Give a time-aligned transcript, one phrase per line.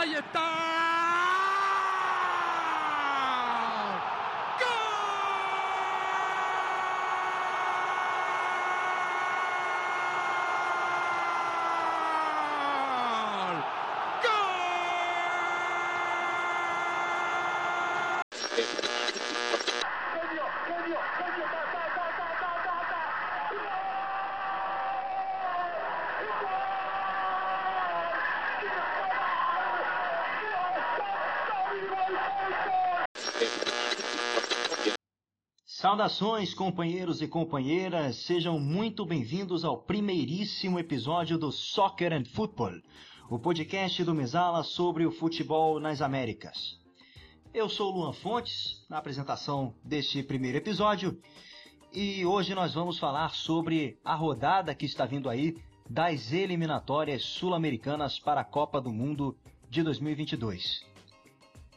[0.00, 0.89] Ahí está.
[35.90, 42.80] Saudações, companheiros e companheiras, sejam muito bem-vindos ao primeiríssimo episódio do Soccer and Football,
[43.28, 46.78] o podcast do Mesala sobre o futebol nas Américas.
[47.52, 51.20] Eu sou Luan Fontes, na apresentação deste primeiro episódio,
[51.92, 55.56] e hoje nós vamos falar sobre a rodada que está vindo aí
[55.88, 59.36] das eliminatórias sul-americanas para a Copa do Mundo
[59.68, 60.86] de 2022.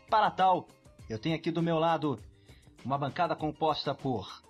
[0.07, 0.67] Para tal,
[1.09, 2.19] eu tenho aqui do meu lado
[2.85, 4.43] uma bancada composta por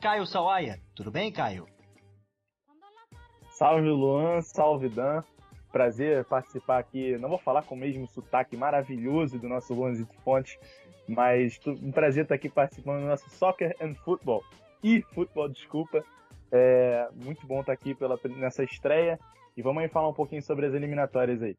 [0.00, 0.80] Caio Sawaia.
[0.94, 1.66] Tudo bem, Caio?
[3.50, 5.22] Salve Luan, salve Dan.
[5.70, 7.16] Prazer participar aqui.
[7.18, 10.58] Não vou falar com o mesmo sotaque maravilhoso do nosso Luanzito Fontes,
[11.06, 14.42] mas um prazer estar aqui participando do nosso Soccer and Football.
[14.82, 16.04] E futebol, desculpa.
[16.50, 19.18] É muito bom estar aqui pela, nessa estreia.
[19.56, 21.56] E vamos aí falar um pouquinho sobre as eliminatórias aí.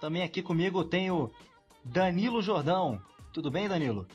[0.00, 1.30] Também aqui comigo tem o
[1.84, 3.00] Danilo Jordão.
[3.32, 4.06] Tudo bem, Danilo?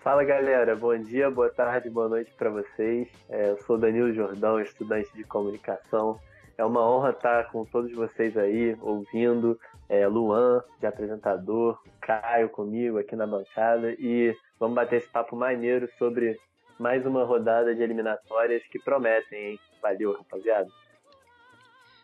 [0.00, 3.08] Fala galera, bom dia, boa tarde, boa noite para vocês.
[3.28, 6.20] É, eu sou Danilo Jordão, estudante de comunicação.
[6.56, 9.58] É uma honra estar com todos vocês aí, ouvindo.
[9.88, 15.90] É, Luan, de apresentador, Caio comigo aqui na bancada e vamos bater esse papo maneiro
[15.98, 16.38] sobre
[16.78, 19.60] mais uma rodada de eliminatórias que prometem, hein?
[19.82, 20.68] Valeu, rapaziada.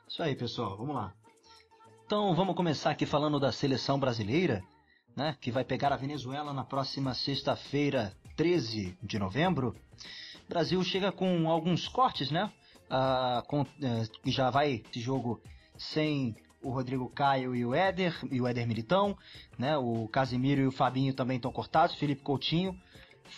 [0.09, 1.13] Isso aí, pessoal, vamos lá.
[2.05, 4.63] Então vamos começar aqui falando da seleção brasileira
[5.17, 9.75] né, que vai pegar a Venezuela na próxima sexta-feira, 13 de novembro.
[10.45, 12.51] O Brasil chega com alguns cortes, né?
[12.91, 13.67] Ah, com, uh,
[14.27, 15.41] já vai esse jogo
[15.77, 19.17] sem o Rodrigo Caio e o Éder, e o Éder Militão,
[19.59, 19.77] né?
[19.77, 22.79] O Casimiro e o Fabinho também estão cortados, Felipe Coutinho.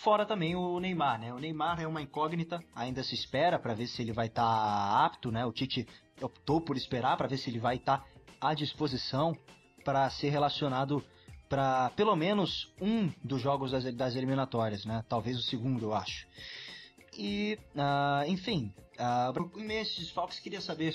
[0.03, 1.33] Fora também o Neymar, né?
[1.33, 5.05] O Neymar é uma incógnita, ainda se espera para ver se ele vai estar tá
[5.05, 5.45] apto, né?
[5.45, 5.87] O Tite
[6.21, 8.05] optou por esperar para ver se ele vai estar tá
[8.41, 9.35] à disposição
[9.83, 11.03] para ser relacionado
[11.49, 15.03] para pelo menos um dos jogos das, das, eliminatórias, né?
[15.07, 16.27] Talvez o segundo, eu acho.
[17.17, 20.93] E, uh, enfim, uh, esses desfalques, queria saber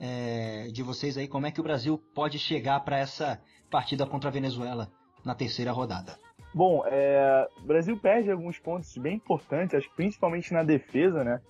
[0.00, 3.40] é, de vocês aí como é que o Brasil pode chegar para essa
[3.70, 4.88] partida contra a Venezuela
[5.24, 6.18] na terceira rodada.
[6.54, 11.40] Bom, é, o Brasil perde alguns pontos bem importantes, acho que principalmente na defesa, né?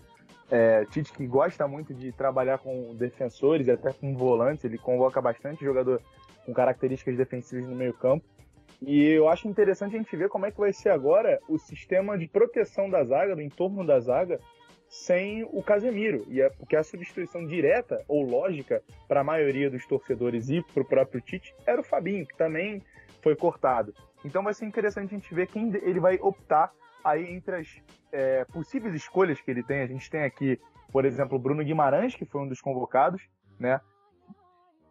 [0.50, 5.62] É, Tite que gosta muito de trabalhar com defensores até com volantes, ele convoca bastante
[5.62, 6.00] jogador
[6.48, 8.24] com características defensivas no meio campo.
[8.80, 12.16] E eu acho interessante a gente ver como é que vai ser agora o sistema
[12.16, 14.40] de proteção da zaga, do entorno da zaga,
[14.88, 16.24] sem o Casemiro.
[16.28, 20.82] E é porque a substituição direta ou lógica para a maioria dos torcedores e para
[20.82, 22.82] o próprio Tite era o Fabinho, que também
[23.20, 23.92] foi cortado.
[24.24, 26.72] Então vai ser interessante a gente ver quem ele vai optar
[27.04, 29.82] aí entre as é, possíveis escolhas que ele tem.
[29.82, 30.58] A gente tem aqui,
[30.90, 33.20] por exemplo, o Bruno Guimarães, que foi um dos convocados,
[33.60, 33.80] né?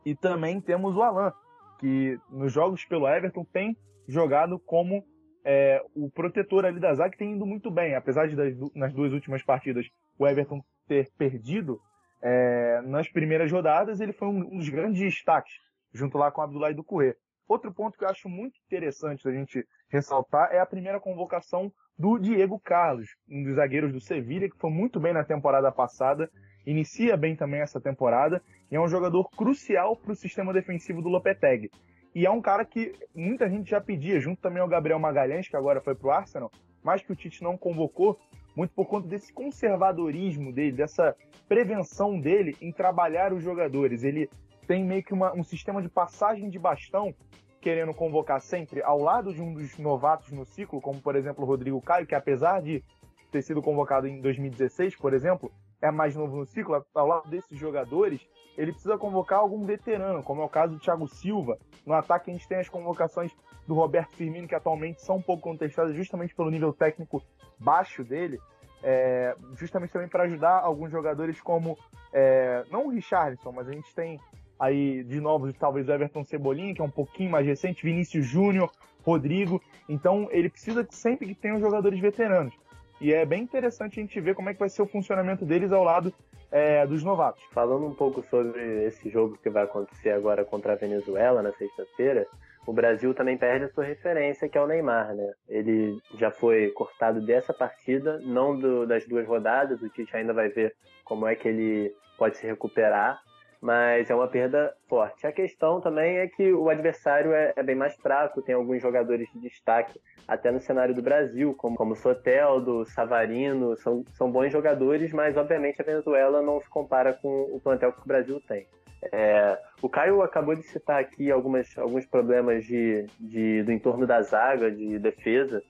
[0.05, 1.33] E também temos o Alan,
[1.79, 3.77] que nos jogos pelo Everton tem
[4.07, 5.03] jogado como
[5.43, 8.93] é, o protetor ali da zaga, que tem indo muito bem, apesar de das, nas
[8.93, 11.79] duas últimas partidas o Everton ter perdido
[12.21, 15.53] é, nas primeiras rodadas, ele foi um, um, dos grandes destaques,
[15.93, 17.15] junto lá com o Abdullah do Corrêa.
[17.47, 22.17] Outro ponto que eu acho muito interessante da gente ressaltar é a primeira convocação do
[22.17, 26.29] Diego Carlos, um dos zagueiros do Sevilha, que foi muito bem na temporada passada
[26.67, 31.07] inicia bem também essa temporada e é um jogador crucial para o sistema defensivo do
[31.07, 31.71] Lopetegui.
[32.13, 35.55] E é um cara que muita gente já pedia, junto também ao Gabriel Magalhães, que
[35.55, 36.51] agora foi para o Arsenal,
[36.83, 38.19] mas que o Tite não convocou,
[38.55, 41.15] muito por conta desse conservadorismo dele, dessa
[41.47, 44.03] prevenção dele em trabalhar os jogadores.
[44.03, 44.29] Ele
[44.67, 47.13] tem meio que uma, um sistema de passagem de bastão,
[47.61, 51.47] querendo convocar sempre ao lado de um dos novatos no ciclo, como por exemplo o
[51.47, 52.83] Rodrigo Caio, que apesar de
[53.31, 55.51] ter sido convocado em 2016, por exemplo,
[55.81, 58.21] é mais novo no ciclo, ao lado desses jogadores,
[58.57, 61.57] ele precisa convocar algum veterano, como é o caso do Thiago Silva.
[61.85, 63.31] No ataque a gente tem as convocações
[63.67, 67.21] do Roberto Firmino, que atualmente são um pouco contestadas justamente pelo nível técnico
[67.59, 68.39] baixo dele,
[68.83, 71.77] é, justamente também para ajudar alguns jogadores como,
[72.11, 74.19] é, não o Richardson, mas a gente tem
[74.59, 78.71] aí de novo talvez o Everton Cebolinha, que é um pouquinho mais recente, Vinícius Júnior,
[79.05, 82.53] Rodrigo, então ele precisa sempre que tenham jogadores veteranos.
[82.99, 85.71] E é bem interessante a gente ver como é que vai ser o funcionamento deles
[85.71, 86.11] ao lado
[86.51, 87.43] é, dos novatos.
[87.51, 92.25] Falando um pouco sobre esse jogo que vai acontecer agora contra a Venezuela na sexta-feira,
[92.65, 95.31] o Brasil também perde a sua referência, que é o Neymar, né?
[95.47, 100.49] Ele já foi cortado dessa partida, não do, das duas rodadas, o Tite ainda vai
[100.49, 103.21] ver como é que ele pode se recuperar,
[103.61, 105.25] mas é uma perda forte.
[105.25, 109.27] A questão também é que o adversário é, é bem mais fraco, tem alguns jogadores
[109.33, 115.13] de destaque, até no cenário do Brasil, como, como Soteldo, Savarino, são, são bons jogadores,
[115.13, 118.67] mas obviamente a Venezuela não se compara com o plantel que o Brasil tem.
[119.11, 124.21] É, o Caio acabou de citar aqui algumas, alguns problemas de, de, do entorno da
[124.21, 125.61] zaga, de defesa,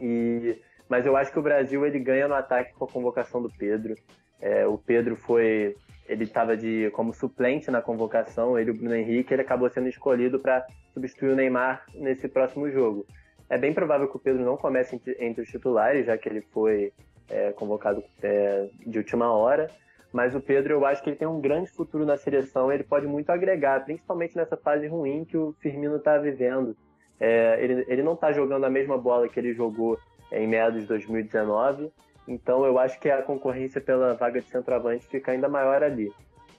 [0.00, 3.50] e, mas eu acho que o Brasil ele ganha no ataque com a convocação do
[3.50, 3.94] Pedro.
[4.40, 5.76] É, o Pedro foi
[6.08, 10.38] ele estava de como suplente na convocação, ele o Bruno Henrique, ele acabou sendo escolhido
[10.38, 13.06] para substituir o Neymar nesse próximo jogo.
[13.48, 16.40] É bem provável que o Pedro não comece entre, entre os titulares, já que ele
[16.52, 16.92] foi
[17.28, 19.70] é, convocado é, de última hora,
[20.12, 23.06] mas o Pedro eu acho que ele tem um grande futuro na seleção, ele pode
[23.06, 26.76] muito agregar, principalmente nessa fase ruim que o Firmino está vivendo.
[27.20, 29.98] É, ele, ele não está jogando a mesma bola que ele jogou
[30.32, 31.90] em meados de 2019,
[32.28, 36.12] então eu acho que a concorrência pela vaga de centroavante fica ainda maior ali.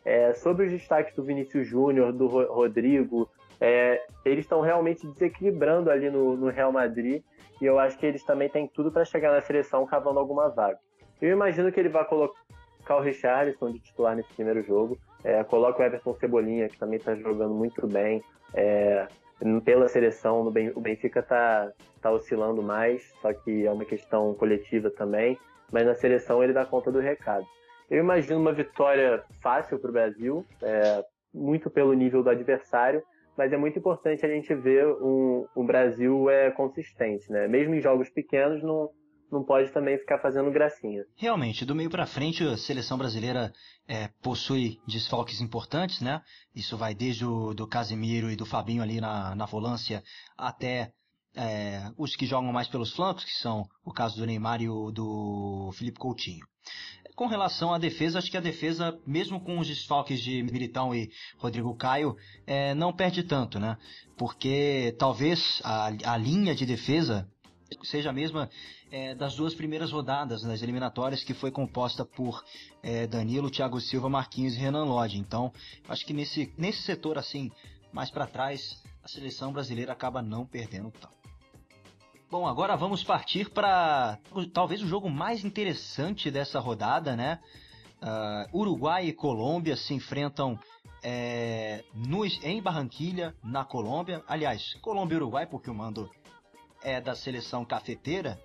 [0.03, 3.29] É, sobre os destaques do Vinícius Júnior, do Rodrigo,
[3.61, 7.21] é, eles estão realmente desequilibrando ali no, no, Real Madrid
[7.61, 10.79] e eu acho que eles também têm tudo para chegar na seleção cavando alguma vaga.
[11.21, 12.37] Eu imagino que ele vai colocar
[12.89, 17.13] o Richarlison de titular nesse primeiro jogo, é, coloca o Everton Cebolinha, que também está
[17.13, 18.23] jogando muito bem.
[18.53, 19.05] É,
[19.63, 25.37] pela seleção, o Benfica está tá oscilando mais, só que é uma questão coletiva também
[25.71, 27.45] mas na seleção ele dá conta do recado.
[27.89, 33.01] Eu imagino uma vitória fácil para o Brasil, é, muito pelo nível do adversário,
[33.37, 37.47] mas é muito importante a gente ver um, um Brasil é consistente, né?
[37.47, 38.89] Mesmo em jogos pequenos, não,
[39.31, 41.05] não pode também ficar fazendo gracinha.
[41.15, 43.51] Realmente, do meio para frente, a seleção brasileira
[43.87, 46.21] é, possui desfalques importantes, né?
[46.53, 50.03] Isso vai desde o do Casemiro e do Fabinho ali na, na volância
[50.37, 50.91] até
[51.39, 54.91] é, os que jogam mais pelos flancos, que são o caso do Neymar e o
[54.91, 56.45] do Felipe Coutinho.
[57.15, 61.09] Com relação à defesa, acho que a defesa, mesmo com os desfalques de Militão e
[61.37, 62.15] Rodrigo Caio,
[62.45, 63.77] é, não perde tanto, né?
[64.17, 67.27] Porque talvez a, a linha de defesa
[67.83, 68.49] seja a mesma
[68.91, 72.43] é, das duas primeiras rodadas nas eliminatórias, que foi composta por
[72.83, 75.17] é, Danilo, Thiago Silva, Marquinhos e Renan Lodge.
[75.17, 75.53] Então,
[75.87, 77.49] acho que nesse, nesse setor assim,
[77.93, 81.18] mais para trás, a seleção brasileira acaba não perdendo tanto.
[82.31, 84.19] Bom, agora vamos partir para
[84.53, 87.39] talvez o jogo mais interessante dessa rodada, né?
[88.03, 90.59] Uh, Uruguai e Colômbia se enfrentam
[91.01, 94.23] é, no, em Barranquilha, na Colômbia.
[94.27, 96.07] Aliás, Colômbia e Uruguai, porque o mando
[96.83, 98.39] é da seleção cafeteira.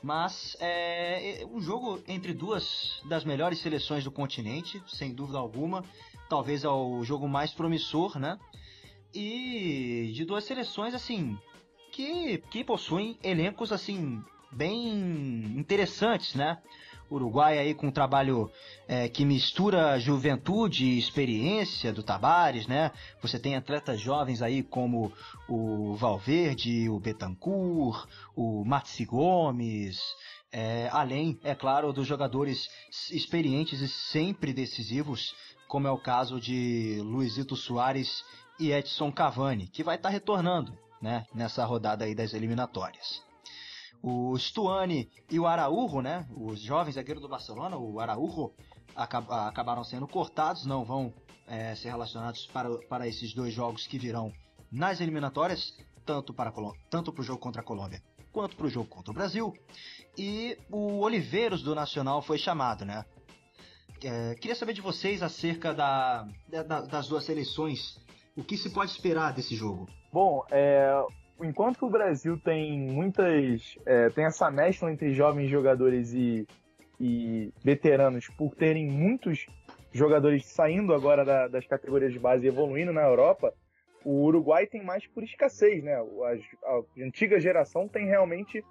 [0.00, 5.84] Mas é, um jogo entre duas das melhores seleções do continente, sem dúvida alguma.
[6.28, 8.38] Talvez é o jogo mais promissor, né?
[9.12, 11.36] E de duas seleções, assim,
[11.98, 14.22] que, que possuem elencos assim
[14.52, 14.88] bem
[15.58, 16.58] interessantes, né?
[17.10, 18.48] Uruguai aí com um trabalho
[18.86, 22.92] é, que mistura juventude e experiência do Tabares, né?
[23.20, 25.12] Você tem atletas jovens aí como
[25.48, 30.00] o Valverde, o Betancourt, o Matsi Gomes,
[30.52, 32.68] é, além, é claro, dos jogadores
[33.10, 35.34] experientes e sempre decisivos,
[35.66, 38.24] como é o caso de Luizito Soares
[38.60, 43.22] e Edson Cavani, que vai estar tá retornando né, nessa rodada aí das eliminatórias.
[44.02, 48.52] O Stuani e o Araújo, né, os jovens zagueiros do Barcelona, o Araújo,
[48.94, 51.12] acabaram sendo cortados, não vão
[51.46, 54.32] é, ser relacionados para, para esses dois jogos que virão
[54.70, 55.72] nas eliminatórias,
[56.04, 56.52] tanto para
[56.90, 58.02] tanto para o jogo contra a Colômbia
[58.32, 59.52] quanto para o jogo contra o Brasil.
[60.16, 63.04] E o Oliveiros do Nacional foi chamado, né?
[64.00, 67.98] É, queria saber de vocês acerca da, da, das duas seleções.
[68.36, 69.88] O que se pode esperar desse jogo?
[70.12, 70.90] Bom, é,
[71.42, 73.76] enquanto o Brasil tem muitas.
[73.84, 76.46] É, tem essa mescla entre jovens jogadores e,
[76.98, 79.46] e veteranos por terem muitos
[79.92, 83.52] jogadores saindo agora da, das categorias de base e evoluindo na Europa,
[84.04, 85.94] o Uruguai tem mais por escassez, né?
[85.94, 88.64] A, a antiga geração tem realmente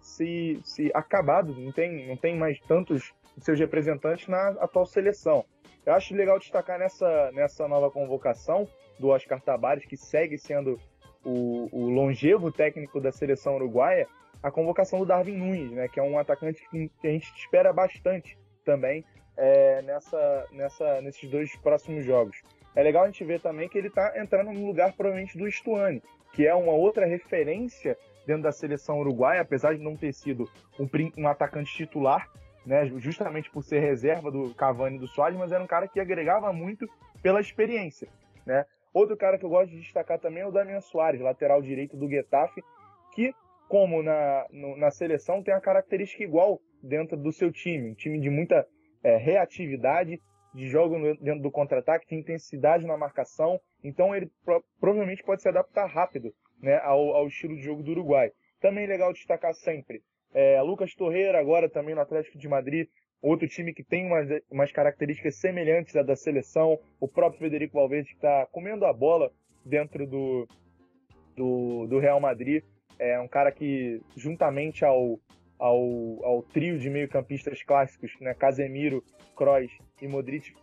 [0.00, 5.44] se, se acabado, não tem, não tem mais tantos seus representantes na atual seleção.
[5.84, 10.78] Eu acho legal destacar nessa, nessa nova convocação do Oscar Tabares, que segue sendo
[11.24, 14.06] o, o longevo técnico da seleção uruguaia,
[14.42, 18.38] a convocação do Darwin Nunes, né, que é um atacante que, a gente espera bastante
[18.64, 19.04] também
[19.36, 22.42] é, nessa, nessa, nesses dois próximos jogos.
[22.74, 26.02] É legal a gente ver também que ele está entrando no lugar provavelmente do Stuani,
[26.32, 27.96] que é uma outra referência
[28.26, 32.28] dentro da seleção uruguaia, apesar de não ter sido um, um atacante titular,
[32.66, 32.86] né?
[32.98, 36.52] Justamente por ser reserva do Cavani e do Soares, mas era um cara que agregava
[36.52, 36.88] muito
[37.22, 38.08] pela experiência,
[38.44, 38.64] né?
[38.94, 42.08] Outro cara que eu gosto de destacar também é o Damian Soares, lateral direito do
[42.08, 42.62] Getafe,
[43.12, 43.34] que,
[43.68, 48.20] como na, no, na seleção, tem a característica igual dentro do seu time, um time
[48.20, 48.64] de muita
[49.02, 50.20] é, reatividade,
[50.54, 55.48] de jogo dentro do contra-ataque, de intensidade na marcação, então ele pro, provavelmente pode se
[55.48, 56.32] adaptar rápido
[56.62, 58.30] né, ao, ao, estilo de jogo do Uruguai.
[58.60, 60.00] Também legal destacar sempre
[60.32, 62.88] é, Lucas Torreira, agora também no Atlético de Madrid,
[63.20, 68.10] outro time que tem umas, umas características semelhantes à da seleção, o próprio Federico Valverde
[68.10, 69.32] que está comendo a bola
[69.64, 70.46] dentro do,
[71.34, 72.62] do, do, Real Madrid,
[72.98, 75.18] é um cara que juntamente ao,
[75.58, 79.02] ao, ao trio de meio-campistas clássicos, né, Casemiro,
[79.34, 80.54] Kroos e Modric,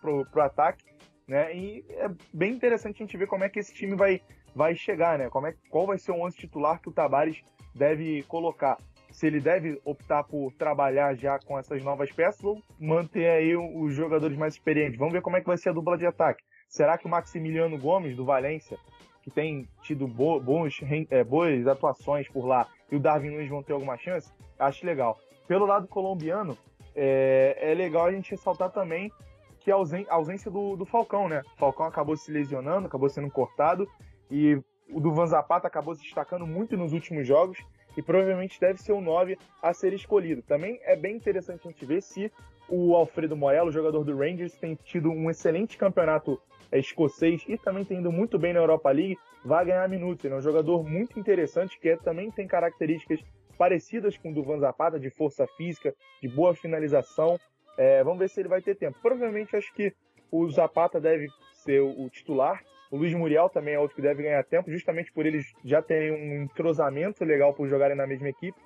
[0.00, 0.84] pro, pro ataque,
[1.26, 4.20] né, e é bem interessante a gente ver como é que esse time vai,
[4.54, 7.42] vai chegar, né, como é, qual vai ser o 11 titular que o Tabares
[7.74, 8.78] deve colocar
[9.14, 13.94] se ele deve optar por trabalhar já com essas novas peças ou manter aí os
[13.94, 14.98] jogadores mais experientes.
[14.98, 16.42] Vamos ver como é que vai ser a dupla de ataque.
[16.68, 18.76] Será que o Maximiliano Gomes, do Valência,
[19.22, 20.80] que tem tido bo bons,
[21.10, 24.32] é, boas atuações por lá, e o Darwin Nunes vão ter alguma chance?
[24.58, 25.16] Acho legal.
[25.46, 26.58] Pelo lado colombiano,
[26.92, 29.12] é, é legal a gente ressaltar também
[29.60, 31.42] que a ausência do, do Falcão, né?
[31.54, 33.88] O Falcão acabou se lesionando, acabou sendo cortado,
[34.28, 37.64] e o do Van Zapata acabou se destacando muito nos últimos jogos
[37.96, 40.42] e provavelmente deve ser o 9 a ser escolhido.
[40.42, 42.30] Também é bem interessante a gente ver se
[42.68, 46.40] o Alfredo Morello, jogador do Rangers, tem tido um excelente campeonato
[46.72, 50.24] é, escocês e também tem indo muito bem na Europa League, vai ganhar minutos.
[50.24, 53.20] Ele é um jogador muito interessante que é, também tem características
[53.58, 57.38] parecidas com o do Van Zapata, de força física, de boa finalização.
[57.76, 58.98] É, vamos ver se ele vai ter tempo.
[59.00, 59.92] Provavelmente acho que
[60.30, 62.60] o Zapata deve ser o titular
[62.94, 66.12] o Luiz Muriel também é outro que deve ganhar tempo, justamente por eles já terem
[66.12, 68.56] um entrosamento legal por jogarem na mesma equipe.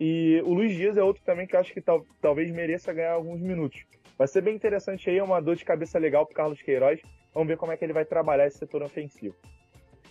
[0.00, 3.42] E o Luiz Dias é outro também que acho que tal, talvez mereça ganhar alguns
[3.42, 3.84] minutos.
[4.16, 6.98] Vai ser bem interessante aí, é uma dor de cabeça legal para Carlos Queiroz.
[7.34, 9.34] Vamos ver como é que ele vai trabalhar esse setor ofensivo.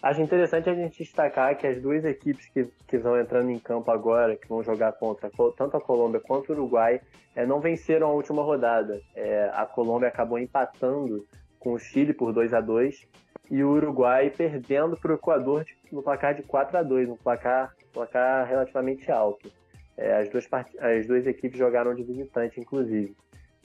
[0.03, 3.89] Acho interessante a gente destacar que as duas equipes que, que vão entrando em campo
[3.89, 7.01] agora, que vão jogar contra tanto a Colômbia quanto o Uruguai,
[7.35, 9.01] é, não venceram a última rodada.
[9.15, 11.25] É, a Colômbia acabou empatando
[11.63, 13.07] com o Chile por 2 a 2
[13.49, 17.73] e o Uruguai perdendo para o Equador no placar de 4 a 2 um placar,
[17.93, 19.49] placar relativamente alto.
[19.95, 20.47] É, as, duas
[20.79, 23.15] as duas equipes jogaram de visitante, inclusive.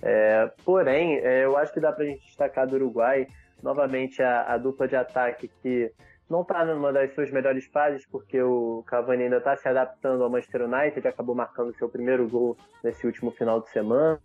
[0.01, 3.27] É, porém, é, eu acho que dá para a gente destacar do Uruguai,
[3.63, 5.91] novamente, a, a dupla de ataque que
[6.31, 10.31] não está numa das suas melhores fases, porque o Cavani ainda está se adaptando ao
[10.31, 14.21] Manchester United, acabou marcando seu primeiro gol nesse último final de semana.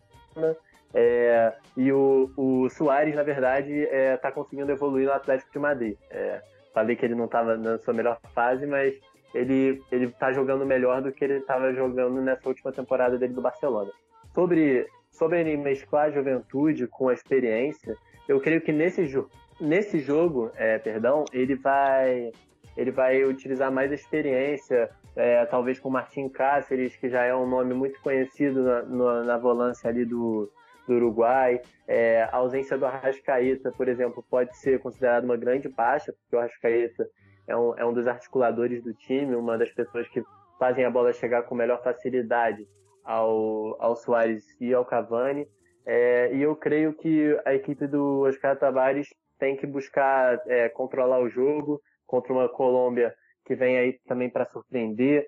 [0.93, 5.97] É, e o, o Soares, na verdade, está é, conseguindo evoluir no Atlético de Madrid.
[6.11, 6.41] É,
[6.73, 8.93] falei que ele não estava na sua melhor fase, mas
[9.33, 13.41] ele ele está jogando melhor do que ele estava jogando nessa última temporada dele do
[13.41, 13.91] Barcelona.
[14.33, 17.95] Sobre sobre mesclar a juventude com a experiência,
[18.27, 22.31] eu creio que nesse jogo nesse jogo, é, perdão, ele vai
[22.75, 27.33] ele vai utilizar mais a experiência, é, talvez com o Martin Cáceres, que já é
[27.33, 30.51] um nome muito conhecido na, na, na volância ali do,
[30.87, 31.61] do Uruguai.
[31.87, 36.39] É, a ausência do Arrascaeta, por exemplo, pode ser considerada uma grande baixa, porque o
[36.39, 37.07] Arrascaeta
[37.47, 40.23] é um, é um dos articuladores do time, uma das pessoas que
[40.59, 42.67] fazem a bola chegar com melhor facilidade
[43.03, 45.47] ao, ao Soares e ao Cavani.
[45.85, 51.19] É, e eu creio que a equipe do Oscar Tavares tem que buscar é, controlar
[51.19, 53.13] o jogo contra uma Colômbia
[53.45, 55.27] que vem aí também para surpreender.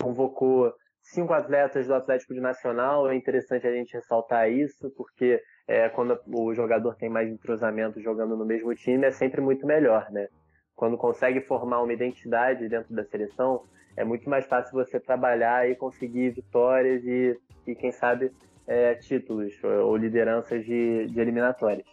[0.00, 0.72] Convocou
[1.04, 3.08] cinco atletas do Atlético de Nacional.
[3.08, 8.36] É interessante a gente ressaltar isso, porque é, quando o jogador tem mais entrosamento jogando
[8.36, 10.28] no mesmo time, é sempre muito melhor, né?
[10.74, 13.62] Quando consegue formar uma identidade dentro da seleção,
[13.96, 18.32] é muito mais fácil você trabalhar e conseguir vitórias e, e quem sabe,
[18.66, 21.86] é, títulos ou lideranças de, de eliminatórias.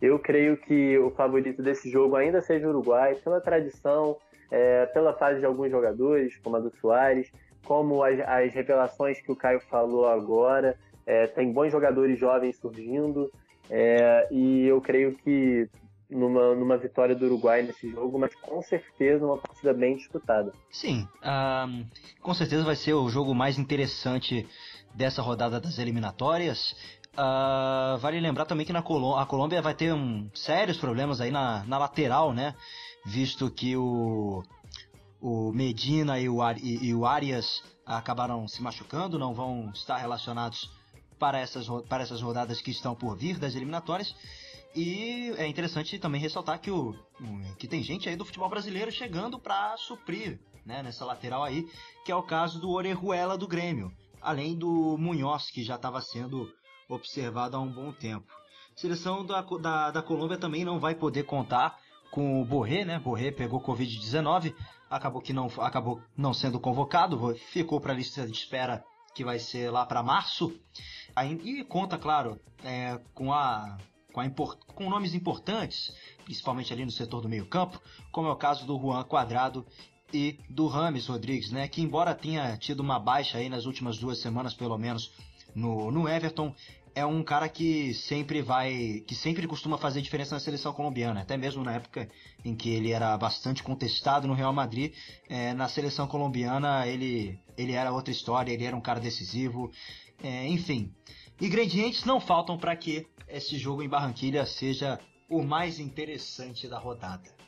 [0.00, 4.16] Eu creio que o favorito desse jogo ainda seja o Uruguai, pela tradição,
[4.50, 7.32] é, pela fase de alguns jogadores, como a do Soares,
[7.68, 10.74] como as, as revelações que o Caio falou agora.
[11.06, 13.30] É, tem bons jogadores jovens surgindo
[13.70, 15.68] é, e eu creio que
[16.10, 20.52] numa, numa vitória do Uruguai nesse jogo, mas com certeza uma partida bem disputada.
[20.70, 21.86] Sim, um,
[22.22, 24.46] com certeza vai ser o jogo mais interessante
[24.94, 26.74] dessa rodada das eliminatórias.
[27.12, 31.30] Uh, vale lembrar também que na Colô a Colômbia vai ter um, sérios problemas aí
[31.30, 32.54] na, na lateral, né?
[33.04, 34.42] Visto que o
[35.20, 40.70] o Medina e o, e, e o Arias acabaram se machucando, não vão estar relacionados
[41.18, 44.14] para essas, para essas rodadas que estão por vir das eliminatórias.
[44.74, 46.94] E é interessante também ressaltar que, o,
[47.58, 51.66] que tem gente aí do futebol brasileiro chegando para suprir né, nessa lateral aí,
[52.04, 53.90] que é o caso do Orejuela do Grêmio.
[54.20, 56.52] além do Munhoz, que já estava sendo
[56.88, 58.26] observado há um bom tempo.
[58.76, 61.78] A seleção da, da, da Colômbia também não vai poder contar
[62.10, 62.98] com o Borré, né?
[62.98, 64.54] Borré pegou Covid-19,
[64.90, 69.38] acabou que não acabou não sendo convocado, ficou para a lista de espera que vai
[69.38, 70.52] ser lá para março.
[71.42, 73.76] E conta, claro, é, com a
[74.12, 77.80] com, import, com, nomes importantes, principalmente ali no setor do meio-campo,
[78.10, 79.66] como é o caso do Juan Quadrado
[80.12, 81.68] e do Rames Rodrigues, né?
[81.68, 85.12] Que embora tenha tido uma baixa aí nas últimas duas semanas, pelo menos,
[85.54, 86.54] no, no Everton,
[86.94, 91.36] é um cara que sempre vai, que sempre costuma fazer diferença na seleção colombiana, até
[91.36, 92.08] mesmo na época
[92.44, 94.92] em que ele era bastante contestado no Real Madrid,
[95.28, 99.70] é, na seleção colombiana ele, ele era outra história, ele era um cara decisivo,
[100.22, 100.92] é, enfim.
[101.40, 107.38] Ingredientes não faltam para que esse jogo em Barranquilha seja o mais interessante da rodada.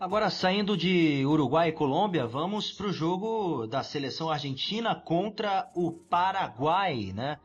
[0.00, 5.92] Agora, saindo de Uruguai e Colômbia, vamos para o jogo da seleção argentina contra o
[5.92, 7.38] Paraguai, né?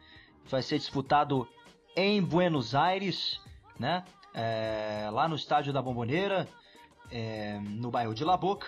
[0.47, 1.47] Vai ser disputado
[1.95, 3.41] em Buenos Aires,
[3.79, 4.05] né?
[4.33, 6.47] É, lá no estádio da Bomboneira,
[7.11, 8.67] é, no bairro de La Boca.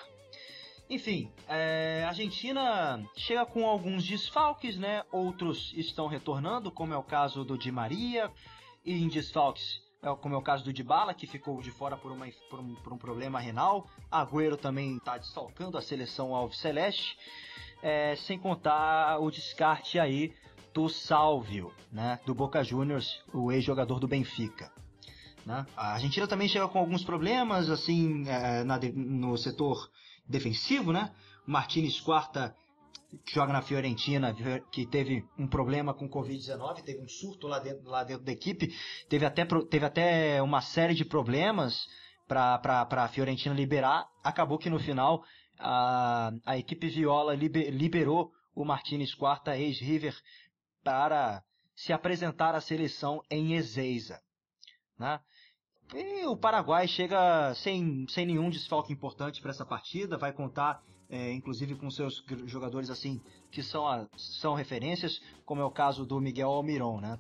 [0.90, 5.04] Enfim, é, a Argentina chega com alguns desfalques, né?
[5.12, 8.32] Outros estão retornando, como é o caso do Di Maria,
[8.84, 12.12] e em desfalques, é, como é o caso do Dybala, que ficou de fora por,
[12.12, 13.88] uma, por, um, por um problema renal.
[14.10, 17.18] Agüero também está desfalcando a seleção Alves Celeste,
[17.84, 20.34] é, sem contar o descarte aí
[20.78, 24.72] do Salvio, né, do Boca Juniors, o ex-jogador do Benfica.
[25.44, 25.66] Né?
[25.76, 29.90] A Argentina também chega com alguns problemas assim é, na, no setor
[30.30, 31.12] defensivo, né?
[31.48, 32.56] O Martinez Quarta
[33.26, 34.36] que joga na Fiorentina,
[34.72, 38.72] que teve um problema com Covid-19, teve um surto lá dentro, lá dentro da equipe,
[39.10, 41.88] teve até, teve até uma série de problemas
[42.28, 44.06] para a Fiorentina liberar.
[44.24, 45.24] Acabou que no final
[45.58, 50.16] a, a equipe Viola liber, liberou o Martinez Quarta, ex-River,
[50.88, 51.44] para
[51.76, 54.22] se apresentar à seleção em Ezeiza.
[54.98, 55.20] Né?
[55.94, 61.34] E o Paraguai chega sem, sem nenhum desfalque importante para essa partida, vai contar é,
[61.34, 66.22] inclusive com seus jogadores assim que são, a, são referências, como é o caso do
[66.22, 67.20] Miguel Almiron, né?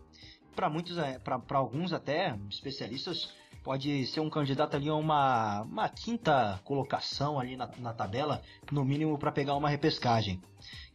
[0.55, 3.33] Para muitos, é, para alguns até especialistas,
[3.65, 8.41] pode ser um candidato ali a uma, uma quinta colocação ali na, na tabela,
[8.71, 10.41] no mínimo para pegar uma repescagem.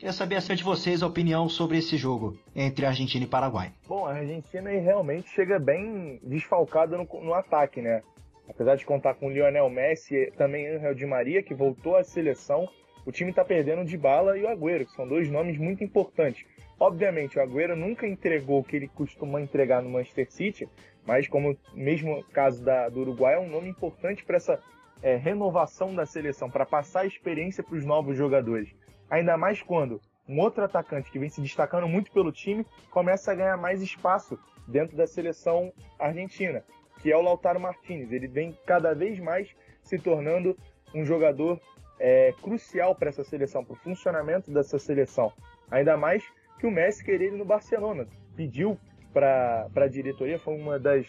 [0.02, 3.72] Queria saber assim, de vocês a opinião sobre esse jogo entre Argentina e Paraguai.
[3.86, 8.02] Bom, a Argentina realmente chega bem desfalcada no, no ataque, né?
[8.48, 12.68] Apesar de contar com Lionel Messi, também Angel Di Maria, que voltou à seleção,
[13.06, 16.44] o time está perdendo de bala e o Agüero, que são dois nomes muito importantes.
[16.80, 20.68] Obviamente, o Agüero nunca entregou o que ele costuma entregar no Manchester City,
[21.06, 24.58] mas como mesmo caso da, do Uruguai, é um nome importante para essa
[25.00, 28.81] é, renovação da seleção, para passar a experiência para os novos jogadores.
[29.12, 33.34] Ainda mais quando um outro atacante que vem se destacando muito pelo time começa a
[33.34, 36.64] ganhar mais espaço dentro da seleção argentina,
[36.98, 38.10] que é o Lautaro Martinez.
[38.10, 40.56] Ele vem cada vez mais se tornando
[40.94, 41.60] um jogador
[42.00, 45.30] é, crucial para essa seleção, para o funcionamento dessa seleção.
[45.70, 46.24] Ainda mais
[46.58, 48.08] que o Messi queria ele no Barcelona.
[48.34, 48.78] Pediu
[49.12, 51.06] para a diretoria, foi uma das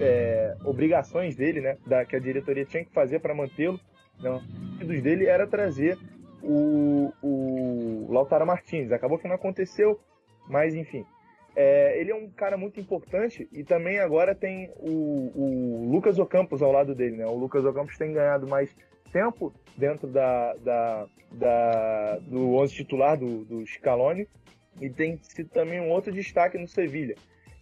[0.00, 3.78] é, obrigações dele, né, da, que a diretoria tinha que fazer para mantê-lo.
[4.18, 4.42] Não,
[4.80, 5.96] os dele era trazer
[6.46, 8.92] o, o Lautaro Martins.
[8.92, 10.00] Acabou que não aconteceu,
[10.48, 11.04] mas enfim.
[11.54, 16.62] É, ele é um cara muito importante e também agora tem o, o Lucas Ocampos
[16.62, 17.16] ao lado dele.
[17.16, 17.26] Né?
[17.26, 18.74] O Lucas Ocampos tem ganhado mais
[19.10, 24.28] tempo dentro da, da, da do 11 titular do, do Scaloni
[24.80, 27.16] e tem sido também um outro destaque no Sevilha.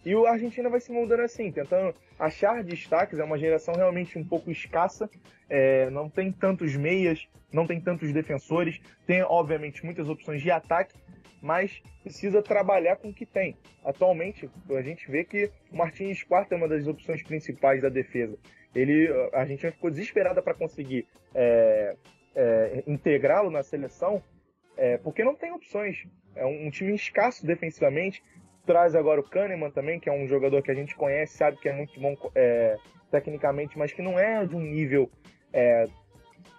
[0.05, 3.19] E o Argentina vai se moldando assim, tentando achar destaques.
[3.19, 5.09] É uma geração realmente um pouco escassa,
[5.49, 10.95] é, não tem tantos meias, não tem tantos defensores, tem obviamente muitas opções de ataque,
[11.40, 13.57] mas precisa trabalhar com o que tem.
[13.85, 18.38] Atualmente, a gente vê que o Martins Quarto é uma das opções principais da defesa.
[18.75, 21.97] Ele, a gente ficou desesperada para conseguir é,
[22.35, 24.23] é, integrá-lo na seleção,
[24.77, 26.07] é, porque não tem opções.
[26.35, 28.23] É um, um, time escasso defensivamente.
[28.66, 31.68] Traz agora o Kahneman também, que é um jogador que a gente conhece, sabe que
[31.68, 32.77] é muito bom é,
[33.11, 35.11] tecnicamente, mas que não é de um nível
[35.53, 35.85] é,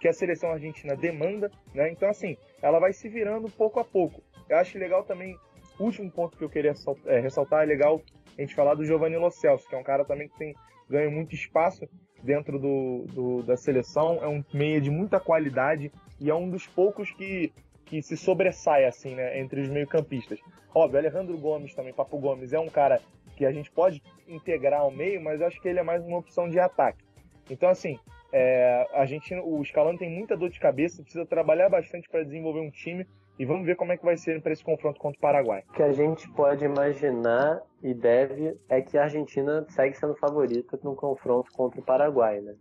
[0.00, 1.50] que a seleção argentina demanda.
[1.74, 1.90] Né?
[1.90, 4.22] Então, assim, ela vai se virando pouco a pouco.
[4.48, 5.36] Eu acho legal também,
[5.78, 6.72] último ponto que eu queria
[7.06, 8.00] é, ressaltar é legal
[8.36, 10.54] a gente falar do Giovanni Lo Celso, que é um cara também que tem
[10.88, 11.88] ganho muito espaço
[12.22, 16.66] dentro do, do, da seleção, é um meia de muita qualidade e é um dos
[16.66, 17.52] poucos que,
[17.86, 20.38] que se sobressai assim, né, entre os meio-campistas.
[20.74, 23.00] Óbvio, Alejandro Gomes também, Papo Gomes, é um cara
[23.36, 26.48] que a gente pode integrar ao meio, mas acho que ele é mais uma opção
[26.48, 27.04] de ataque.
[27.48, 27.98] Então, assim,
[28.32, 32.60] é, a gente, o Scaloni tem muita dor de cabeça, precisa trabalhar bastante para desenvolver
[32.60, 33.06] um time
[33.38, 35.62] E vamos ver como é que vai ser para esse confronto contra o Paraguai.
[35.68, 40.78] O que a gente pode imaginar e deve é que a Argentina segue sendo favorita
[40.82, 42.54] no confronto contra o Paraguai, né?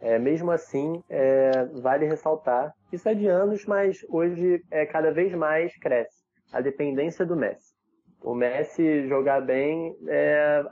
[0.00, 5.34] É, mesmo assim, é, vale ressaltar, isso é de anos, mas hoje é, cada vez
[5.34, 7.74] mais cresce a dependência do Messi.
[8.22, 10.64] O Messi jogar bem é,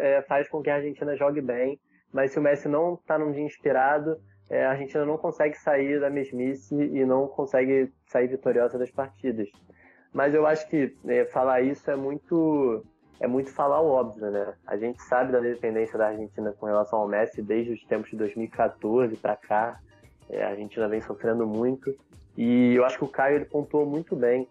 [0.00, 1.78] é, faz com que a Argentina jogue bem,
[2.12, 4.16] mas se o Messi não está num dia inspirado,
[4.50, 9.48] é, a Argentina não consegue sair da mesmice e não consegue sair vitoriosa das partidas.
[10.12, 12.82] Mas eu acho que é, falar isso é muito
[13.20, 14.54] é muito falar o óbvio, né?
[14.66, 18.16] A gente sabe da dependência da Argentina com relação ao Messi desde os tempos de
[18.16, 19.80] 2014 para cá.
[20.28, 21.94] É, a Argentina vem sofrendo muito
[22.36, 24.46] e eu acho que o Caio ele pontuou muito bem.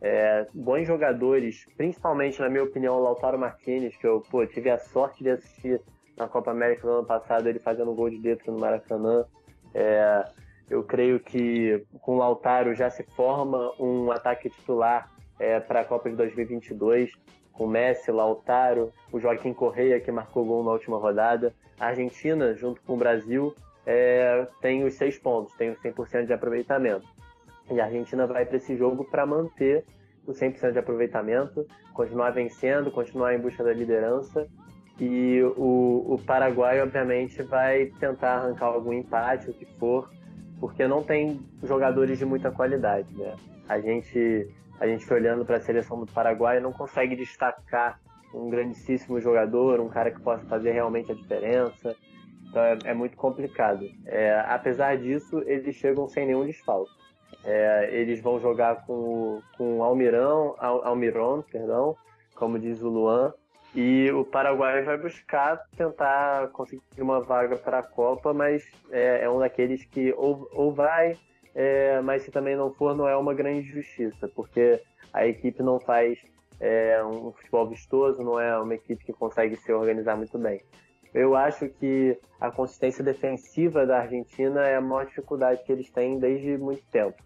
[0.00, 4.78] É, bons jogadores, principalmente na minha opinião o Lautaro Martinez, que eu pô, tive a
[4.78, 5.80] sorte de assistir
[6.16, 9.24] na Copa América do ano passado ele fazendo gol de dentro no Maracanã.
[9.74, 10.24] É,
[10.70, 15.84] eu creio que com o Lautaro já se forma um ataque titular é, para a
[15.84, 17.12] Copa de 2022,
[17.52, 21.54] com Messi, Lautaro, o Joaquim Correia, que marcou gol na última rodada.
[21.78, 23.54] A Argentina, junto com o Brasil,
[23.86, 27.06] é, tem os seis pontos, tem os 100% de aproveitamento.
[27.70, 29.84] E a Argentina vai para esse jogo para manter
[30.26, 34.48] o 100% de aproveitamento, continuar vencendo, continuar em busca da liderança
[35.00, 40.08] e o, o Paraguai, obviamente, vai tentar arrancar algum empate, o que for,
[40.60, 43.08] porque não tem jogadores de muita qualidade.
[43.16, 43.34] Né?
[43.68, 44.48] A gente,
[44.82, 48.00] a gente foi olhando para a seleção do Paraguai não consegue destacar
[48.34, 51.94] um grandíssimo jogador, um cara que possa fazer realmente a diferença.
[52.48, 53.88] Então é, é muito complicado.
[54.04, 56.90] É, apesar disso, eles chegam sem nenhum desfalque.
[57.44, 61.96] É, eles vão jogar com, com Almirão, Al, Almiron, perdão,
[62.34, 63.32] como diz o Luan,
[63.76, 69.30] e o Paraguai vai buscar tentar conseguir uma vaga para a Copa, mas é, é,
[69.30, 71.16] um daqueles que ou, ou vai,
[71.54, 74.80] é, mas se também não for, não é uma grande justiça, porque
[75.12, 76.18] a equipe não faz
[76.60, 80.62] é, um futebol vistoso, não é uma equipe que consegue se organizar muito bem.
[81.12, 86.18] Eu acho que a consistência defensiva da Argentina é a maior dificuldade que eles têm
[86.18, 87.22] desde muito tempo.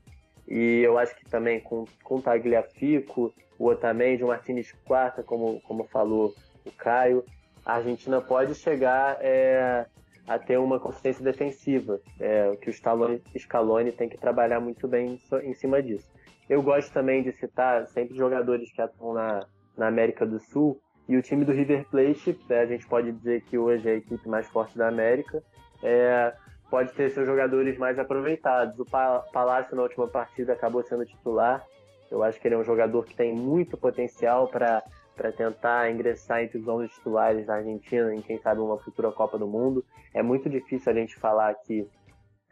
[0.48, 5.84] E eu acho que também com, com Tagliafico, o Otamendi, o Martins Quarta, como, como
[5.84, 6.34] falou
[6.64, 7.24] o Caio,
[7.64, 9.86] a Argentina pode chegar é,
[10.26, 15.18] a ter uma consistência defensiva, é, que o Scaloni, Scaloni tem que trabalhar muito bem
[15.42, 16.10] em cima disso.
[16.48, 21.16] Eu gosto também de citar sempre jogadores que atuam na, na América do Sul, e
[21.16, 24.28] o time do River Plate, é, a gente pode dizer que hoje é a equipe
[24.28, 25.42] mais forte da América,
[25.82, 26.34] é,
[26.68, 28.78] pode ter seus jogadores mais aproveitados.
[28.80, 31.64] O Palácio na última partida acabou sendo titular.
[32.10, 34.82] Eu acho que ele é um jogador que tem muito potencial para
[35.16, 39.38] para tentar ingressar entre os 11 titulares da Argentina em quem sabe uma futura Copa
[39.38, 39.84] do Mundo.
[40.12, 41.88] É muito difícil a gente falar que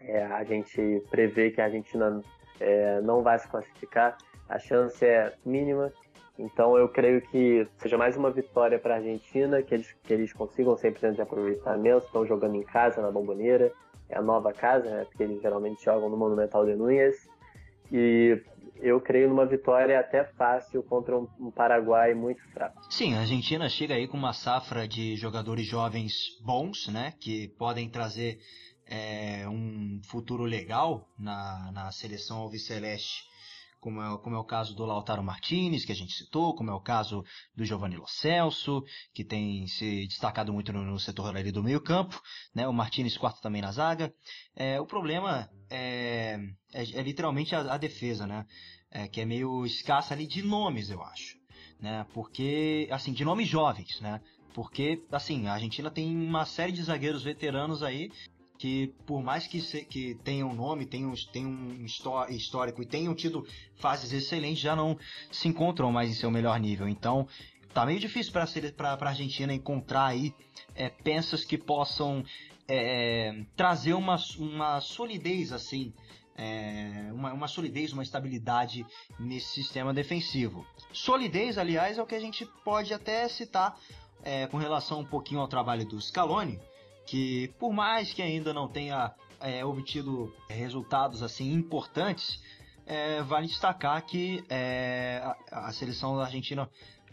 [0.01, 2.21] é, a gente prevê que a Argentina
[2.59, 4.17] é, não vai se classificar.
[4.49, 5.93] A chance é mínima.
[6.39, 10.33] Então eu creio que seja mais uma vitória para a Argentina, que eles, que eles
[10.33, 12.07] consigam 100% de aproveitamento.
[12.07, 13.73] Estão jogando em casa, na Bomboneira
[14.09, 15.05] é a nova casa, né?
[15.05, 17.29] Porque eles geralmente jogam no Monumental de Núñez.
[17.93, 18.41] E
[18.85, 22.83] eu creio numa vitória até fácil contra um, um, Paraguai muito fraco.
[22.91, 26.13] Sim, a Argentina chega aí com uma safra de jogadores jovens
[26.45, 27.15] bons, né?
[27.19, 28.39] Que podem trazer
[28.87, 33.25] é, um futuro legal na, na seleção alviceleste
[33.85, 36.73] como é, como é o caso do Lautaro Martinez, que a gente citou, como é
[36.73, 37.23] o caso
[37.55, 41.83] do Giovanni Lo Celso, que tem se destacado muito no, no setor ali do meio
[41.83, 42.19] campo,
[42.55, 42.67] né?
[42.67, 44.11] o Martinez quarto também na zaga.
[44.57, 46.41] É, o problema é,
[46.73, 48.47] é, é literalmente a, a, defesa, né?
[48.91, 51.37] É, que é meio escassa ali de nomes, eu acho.
[51.79, 52.07] Né?
[52.15, 54.19] Porque, assim, de nomes jovens, né?
[54.55, 58.11] Porque, assim, a Argentina tem uma série de zagueiros veteranos aí
[58.59, 61.85] que por mais que, se, que tenham nome, tenham, tenham um
[62.31, 64.99] histórico e tenham tido fases excelentes, já não
[65.31, 66.89] se encontram mais em seu melhor nível.
[66.89, 67.27] Então,
[67.73, 70.33] tá meio difícil para a Argentina encontrar aí
[70.75, 72.25] é, peças que possam
[72.69, 75.93] é, trazer uma, uma solidez assim,
[76.37, 78.87] é, uma, uma solidez, uma estabilidade
[79.19, 80.67] nesse sistema defensivo.
[80.93, 83.79] Solidez, aliás, é o que a gente pode até citar
[84.23, 86.59] é, com relação um pouquinho ao trabalho do Scaloni,
[87.07, 92.41] que por mais que ainda não tenha é, obtido resultados assim importantes,
[92.87, 96.69] é, vale destacar que é, a, a, seleção da Argentina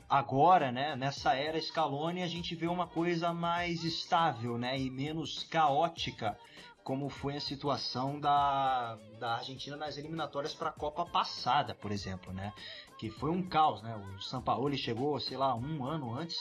[0.10, 5.44] agora, né, nessa era Scaloni, a gente vê uma coisa mais estável, né, e menos
[5.44, 6.38] caótica,
[6.84, 12.34] como foi a situação da, da Argentina nas eliminatórias para a Copa passada, por exemplo,
[12.34, 12.52] né,
[12.98, 16.38] que foi um caos, né, o Sampaoli chegou, sei lá, um ano antes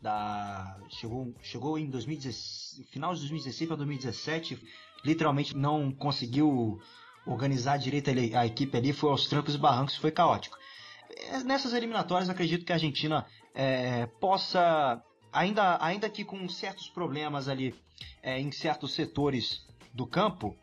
[0.00, 4.62] da chegou chegou em 2016, final de 2016 para 2017,
[5.04, 6.80] literalmente não conseguiu
[7.26, 10.58] organizar direito a equipe ali foi aos trancos e barrancos, foi caótico.
[11.28, 17.48] É, nessas eliminatórias, acredito que a Argentina é, possa, ainda, ainda que com certos problemas
[17.48, 17.74] ali
[18.22, 20.56] é, em certos setores do campo,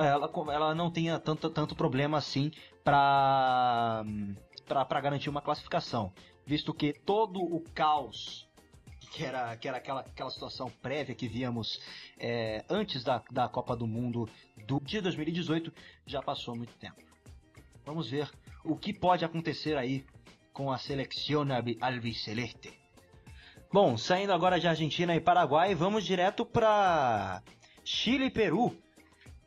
[0.00, 2.52] ela, ela não tenha tanto, tanto problema assim
[2.84, 4.04] para
[5.02, 6.12] garantir uma classificação,
[6.44, 8.45] visto que todo o caos
[9.10, 11.80] que era, que era aquela, aquela situação prévia que víamos
[12.18, 14.28] é, antes da, da Copa do Mundo
[14.66, 15.72] do de 2018,
[16.06, 17.00] já passou muito tempo.
[17.84, 18.30] Vamos ver
[18.64, 20.04] o que pode acontecer aí
[20.52, 21.46] com a seleção
[21.80, 22.72] albiceleste.
[23.72, 27.42] Bom, saindo agora de Argentina e Paraguai, vamos direto para
[27.84, 28.76] Chile e Peru.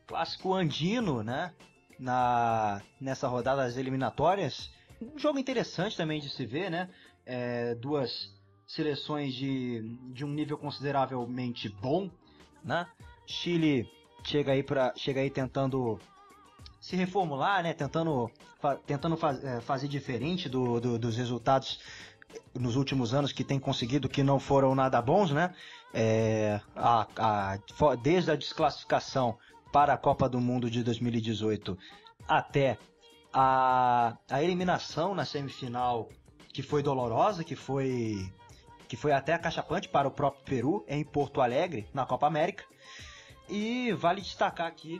[0.05, 1.53] Clássico andino, né?
[1.99, 4.71] Na, nessa rodada das eliminatórias.
[5.01, 6.89] Um jogo interessante também de se ver, né?
[7.25, 8.33] É, duas
[8.69, 12.07] seleções de, de um nível consideravelmente bom,
[12.63, 12.87] né?
[13.25, 13.89] Chile
[14.23, 15.99] chega aí para chega aí tentando
[16.79, 17.73] se reformular, né?
[17.73, 18.29] Tentando
[18.61, 21.79] fa, tentando é, fazer diferente do, do, dos resultados
[22.53, 25.51] nos últimos anos que tem conseguido que não foram nada bons, né?
[25.91, 29.35] É, a, a, desde a desclassificação
[29.73, 31.75] para a Copa do Mundo de 2018
[32.27, 32.77] até
[33.33, 36.07] a, a eliminação na semifinal
[36.53, 38.31] que foi dolorosa, que foi
[38.89, 42.65] que foi até acachapante para o próprio Peru em Porto Alegre, na Copa América.
[43.47, 44.99] E vale destacar aqui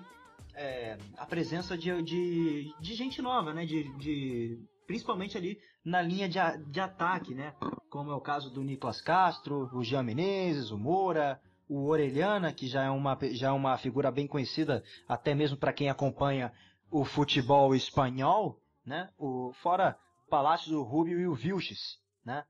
[0.54, 3.66] é, a presença de, de, de, gente nova, né?
[3.66, 7.56] De, de, principalmente ali na linha de, de ataque, né?
[7.90, 12.68] Como é o caso do Nicolas Castro, o Jean Menezes, o Moura, o Orelhana, que
[12.68, 16.54] já é uma, já é uma figura bem conhecida até mesmo para quem acompanha
[16.92, 19.10] o futebol espanhol, né?
[19.18, 19.98] O, fora
[20.30, 22.44] Palácio do Rubio e o Vilches, né?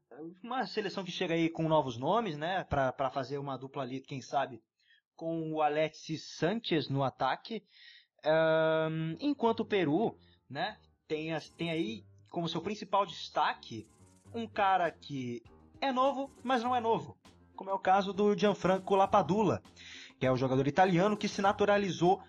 [0.44, 2.64] Uma seleção que chega aí com novos nomes, né?
[2.66, 4.62] Para fazer uma dupla ali, quem sabe,
[5.16, 7.64] com o Alexis Sanchez no ataque.
[8.26, 10.18] Um, enquanto o Peru,
[10.50, 10.78] né?
[11.08, 13.88] Tem, tem aí como seu principal destaque
[14.34, 15.42] um cara que
[15.82, 17.18] é novo, mas não é novo.
[17.56, 19.62] Como é o caso do Gianfranco Lapadula,
[20.20, 22.22] que é o jogador italiano que se naturalizou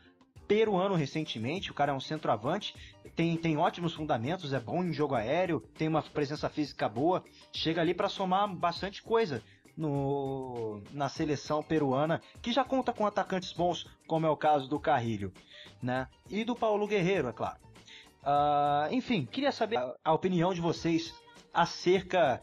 [0.46, 1.70] peruano recentemente.
[1.70, 2.74] O cara é um centroavante,
[3.14, 7.80] tem, tem ótimos fundamentos, é bom em jogo aéreo, tem uma presença física boa, chega
[7.80, 9.42] ali para somar bastante coisa
[9.76, 14.78] no, na seleção peruana, que já conta com atacantes bons, como é o caso do
[14.78, 15.32] Carrilho,
[15.82, 16.08] né?
[16.28, 17.58] E do Paulo Guerreiro, é claro.
[18.22, 21.14] Uh, enfim, queria saber a, a opinião de vocês
[21.52, 22.42] acerca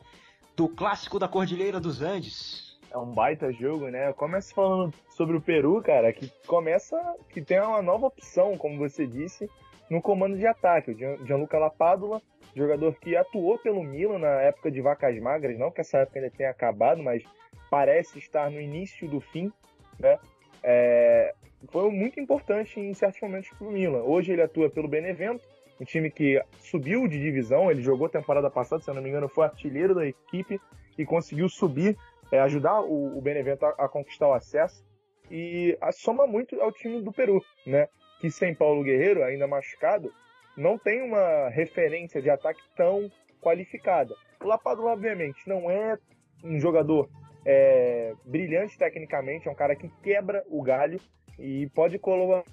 [0.55, 4.11] do clássico da Cordilheira dos Andes, é um baita jogo, né?
[4.13, 6.97] Começa falando sobre o Peru, cara, que começa
[7.29, 9.49] que tem uma nova opção, como você disse,
[9.89, 10.91] no comando de ataque.
[10.91, 12.21] O Gianluca Lapadula,
[12.55, 16.31] jogador que atuou pelo Milan na época de vacas magras, não que essa época ainda
[16.31, 17.23] tenha acabado, mas
[17.69, 19.51] parece estar no início do fim,
[19.99, 20.17] né?
[20.63, 21.33] É,
[21.69, 24.03] foi muito importante em certos momentos para o Milan.
[24.03, 25.45] Hoje ele atua pelo Benevento,
[25.79, 29.45] um time que subiu de divisão, ele jogou temporada passada, se não me engano, foi
[29.45, 30.59] artilheiro da equipe
[30.97, 31.95] e conseguiu subir
[32.31, 34.83] é, ajudar o, o Benevento a, a, conquistar o acesso
[35.29, 37.87] e soma muito ao time do Peru, né?
[38.19, 40.13] Que sem Paulo Guerreiro, ainda machucado,
[40.55, 44.15] não tem uma referência de ataque tão qualificada.
[44.43, 45.97] O Lapadula, obviamente, não é
[46.43, 47.09] um jogador
[47.45, 50.99] é, brilhante tecnicamente, é um cara que quebra o galho
[51.39, 52.43] e pode colaborar,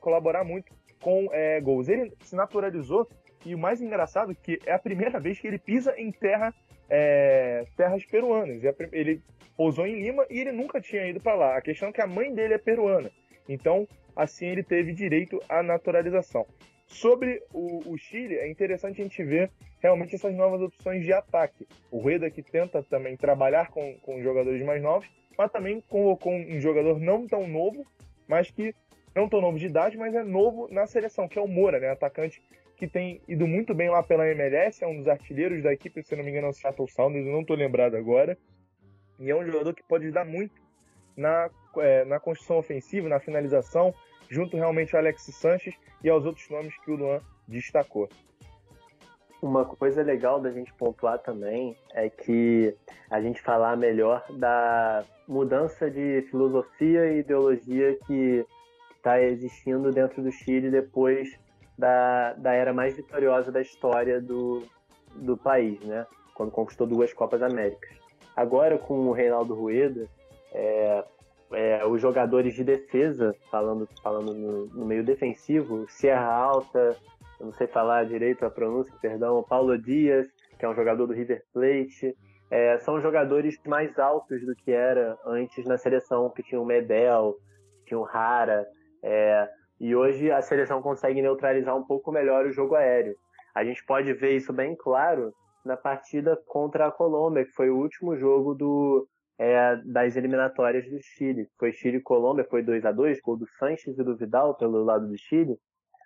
[0.00, 1.88] colaborar muito com é, gols.
[1.88, 3.08] Ele se naturalizou
[3.44, 6.54] e o mais engraçado é que é a primeira vez que ele pisa em terra
[6.88, 8.62] é, terras peruanas.
[8.92, 9.22] Ele
[9.56, 11.56] pousou em Lima e ele nunca tinha ido para lá.
[11.56, 13.10] A questão é que a mãe dele é peruana.
[13.48, 16.46] Então, assim, ele teve direito à naturalização.
[16.86, 21.66] Sobre o, o, Chile, é interessante a gente ver realmente essas novas opções de ataque.
[21.90, 26.60] O Rueda que tenta também trabalhar com, com jogadores mais novos, mas também colocou um
[26.60, 27.86] jogador não tão novo,
[28.26, 28.74] mas que
[29.14, 31.90] não tão novo de idade, mas é novo na seleção, que é o Moura, né?
[31.90, 32.42] Atacante
[32.76, 36.16] que tem ido muito bem lá pela MLS, é um dos artilheiros da equipe, se
[36.16, 38.38] não me engano, é o Seattle Sounders, não estou lembrado agora.
[39.18, 40.54] E é um jogador que pode ajudar muito
[41.16, 43.94] na, é, na construção ofensiva, na finalização,
[44.28, 48.08] junto realmente ao Alex Sanches e aos outros nomes que o Luan destacou.
[49.42, 52.76] Uma coisa legal da gente pontuar também é que
[53.10, 58.44] a gente falar melhor da mudança de filosofia e ideologia que
[58.96, 61.38] está existindo dentro do Chile depois
[61.78, 64.62] da, da era mais vitoriosa da história do,
[65.16, 66.06] do país, né?
[66.34, 67.98] Quando conquistou duas Copas Américas.
[68.36, 70.06] Agora, com o Reinaldo Rueda,
[70.52, 71.04] é,
[71.52, 76.96] é, os jogadores de defesa, falando, falando no, no, meio defensivo, Sierra Alta,
[77.38, 81.12] eu não sei falar direito a pronúncia, perdão, Paulo Dias, que é um jogador do
[81.12, 82.16] River Plate,
[82.50, 87.36] é, são jogadores mais altos do que era antes na seleção, que tinha o Medel,
[87.86, 88.66] tinha o Rara,
[89.02, 89.48] é,
[89.80, 93.14] E hoje a seleção consegue neutralizar um pouco melhor o jogo aéreo.
[93.54, 95.32] A gente pode ver isso bem claro
[95.64, 99.08] na partida contra a Colômbia, que foi o último jogo do,
[99.40, 101.48] é, das eliminatórias do Chile.
[101.58, 104.84] Foi Chile e Colômbia, foi 2 a 2 gol do Sanches e do Vidal pelo
[104.84, 105.56] lado do Chile.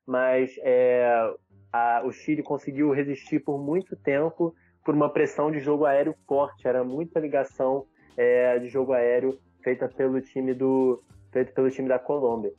[0.07, 1.35] Mas é,
[1.73, 6.69] a, o Chile conseguiu resistir por muito tempo por uma pressão de jogo aéreo forte.
[6.69, 11.99] Era muita ligação é, de jogo aéreo feita pelo time do feito pelo time da
[11.99, 12.53] Colômbia.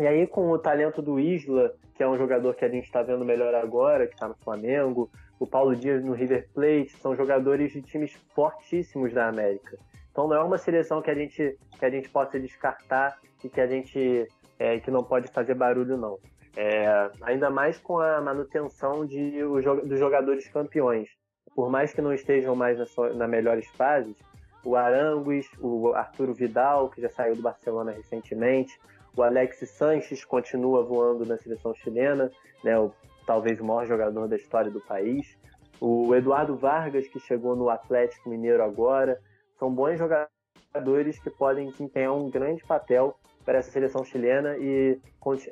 [0.00, 3.02] E aí com o talento do Isla, que é um jogador que a gente está
[3.02, 7.72] vendo melhor agora, que está no Flamengo, o Paulo Dias no River Plate, são jogadores
[7.72, 9.78] de times fortíssimos da América.
[10.18, 13.60] Então não é uma seleção que a gente que a gente possa descartar e que
[13.60, 14.26] a gente
[14.58, 16.18] é, que não pode fazer barulho não.
[16.56, 21.08] É, ainda mais com a manutenção de, o, dos jogadores campeões.
[21.54, 24.16] Por mais que não estejam mais nas, nas melhores fases,
[24.64, 28.76] o Arangues, o Arturo Vidal, que já saiu do Barcelona recentemente,
[29.16, 32.28] o Alex Sanches continua voando na seleção chilena,
[32.64, 32.90] né, o,
[33.24, 35.38] talvez o maior jogador da história do país.
[35.80, 39.16] O Eduardo Vargas, que chegou no Atlético Mineiro agora,
[39.58, 45.00] são bons jogadores que podem desempenhar um grande papel para essa seleção chilena e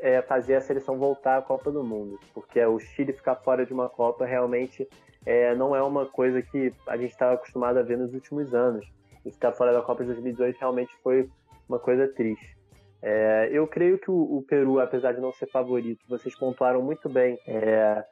[0.01, 3.73] é, fazer a seleção voltar à Copa do Mundo, porque o Chile ficar fora de
[3.73, 4.87] uma Copa realmente
[5.25, 8.87] é, não é uma coisa que a gente estava acostumado a ver nos últimos anos.
[9.25, 11.29] E ficar fora da Copa de 2018 realmente foi
[11.69, 12.57] uma coisa triste.
[13.03, 17.09] É, eu creio que o, o, Peru, apesar de não ser favorito, vocês pontuaram muito
[17.09, 17.39] bem.
[17.47, 18.05] É,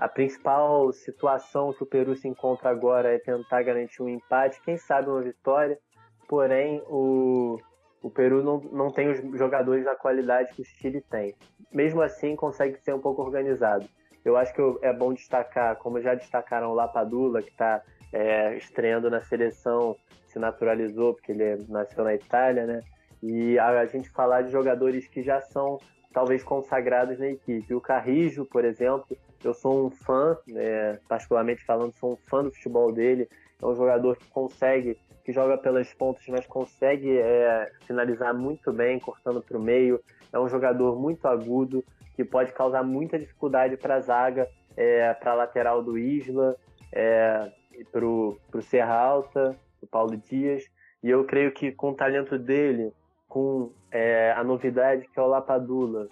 [0.00, 4.78] a principal situação que o Peru se encontra agora é tentar garantir um empate, quem
[4.78, 5.78] sabe uma vitória.
[6.26, 7.58] Porém, o,
[8.02, 11.34] o Peru não, não tem os jogadores da qualidade que o Chile tem.
[11.70, 13.86] Mesmo assim, consegue ser um pouco organizado.
[14.24, 19.10] Eu acho que é bom destacar, como já destacaram o Lapadula, que está é, estreando
[19.10, 19.94] na seleção,
[20.28, 22.80] se naturalizou, porque ele nasceu na Itália, né?
[23.22, 25.78] E a, a gente falar de jogadores que já são
[26.10, 27.74] talvez consagrados na equipe.
[27.74, 32.52] O Carrijo, por exemplo, eu sou um fã, né, particularmente falando, sou um fã do
[32.52, 33.28] futebol dele.
[33.60, 38.98] É um jogador que consegue que joga pelas pontas, mas consegue é, finalizar muito bem,
[38.98, 40.00] cortando para o meio.
[40.32, 41.84] É um jogador muito agudo,
[42.16, 46.56] que pode causar muita dificuldade para a zaga, é, para a lateral do Isla,
[46.92, 47.50] é,
[47.92, 50.64] para o Serra Alta, o Paulo Dias.
[51.02, 52.92] E eu creio que com o talento dele,
[53.28, 56.08] com é, a novidade que é o Lapadula,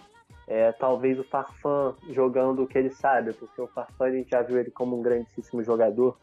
[0.49, 4.41] é, talvez o Farfan jogando o que ele sabe, porque o Farfan a gente já
[4.41, 6.17] viu ele como um grandíssimo jogador,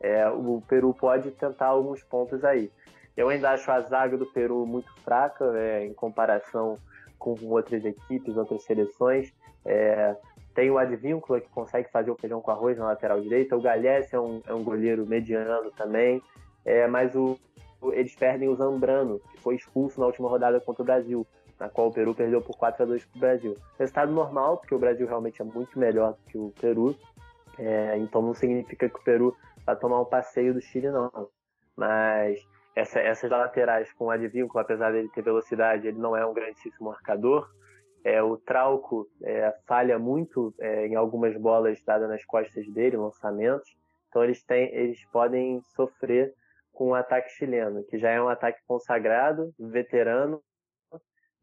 [0.00, 2.72] é, o Peru pode tentar alguns pontos aí.
[3.14, 6.78] Eu ainda acho a zaga do Peru muito fraca é, em comparação
[7.18, 9.32] com outras equipes, outras seleções.
[9.64, 10.16] É,
[10.54, 13.56] tem o Advíncula que consegue fazer o feijão com arroz na lateral direita.
[13.56, 16.22] O Galhés é um, é um goleiro mediano também.
[16.64, 17.38] É, mas o,
[17.92, 21.26] eles perdem o Zambrano, que foi expulso na última rodada contra o Brasil,
[21.58, 23.56] na qual o Peru perdeu por 4 a 2 para o Brasil.
[23.78, 26.96] Resultado normal, porque o Brasil realmente é muito melhor do que o Peru.
[27.58, 31.28] É, então não significa que o Peru para tomar um passeio do Chile, não.
[31.76, 32.40] Mas
[32.74, 36.90] essa, essas laterais com o Advíncula, apesar dele ter velocidade, ele não é um grandíssimo
[36.90, 37.50] marcador.
[38.04, 43.76] É, o Trauco é, falha muito é, em algumas bolas dadas nas costas dele, lançamentos.
[44.08, 46.32] Então eles, têm, eles podem sofrer
[46.72, 50.40] com o ataque chileno, que já é um ataque consagrado, veterano,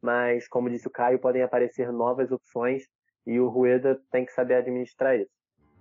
[0.03, 2.83] mas como disse o Caio, podem aparecer novas opções
[3.25, 5.31] e o Rueda tem que saber administrar isso.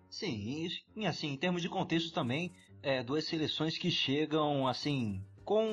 [0.08, 5.66] Sim, e assim, em termos de contexto também, é, duas seleções que chegam assim com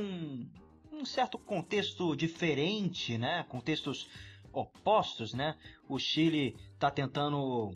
[0.91, 3.45] um certo contexto diferente, né?
[3.49, 4.09] Contextos
[4.51, 5.55] opostos, né?
[5.87, 7.71] O Chile está tentando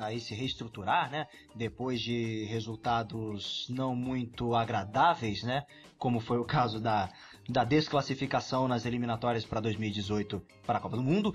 [0.00, 1.26] aí se reestruturar, né?
[1.54, 5.64] Depois de resultados não muito agradáveis, né?
[5.96, 7.10] Como foi o caso da,
[7.48, 11.34] da desclassificação nas eliminatórias para 2018 para a Copa do Mundo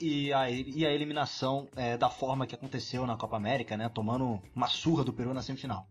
[0.00, 4.40] e a, e a eliminação é, da forma que aconteceu na Copa América, né, tomando
[4.54, 5.86] uma surra do Peru na semifinal.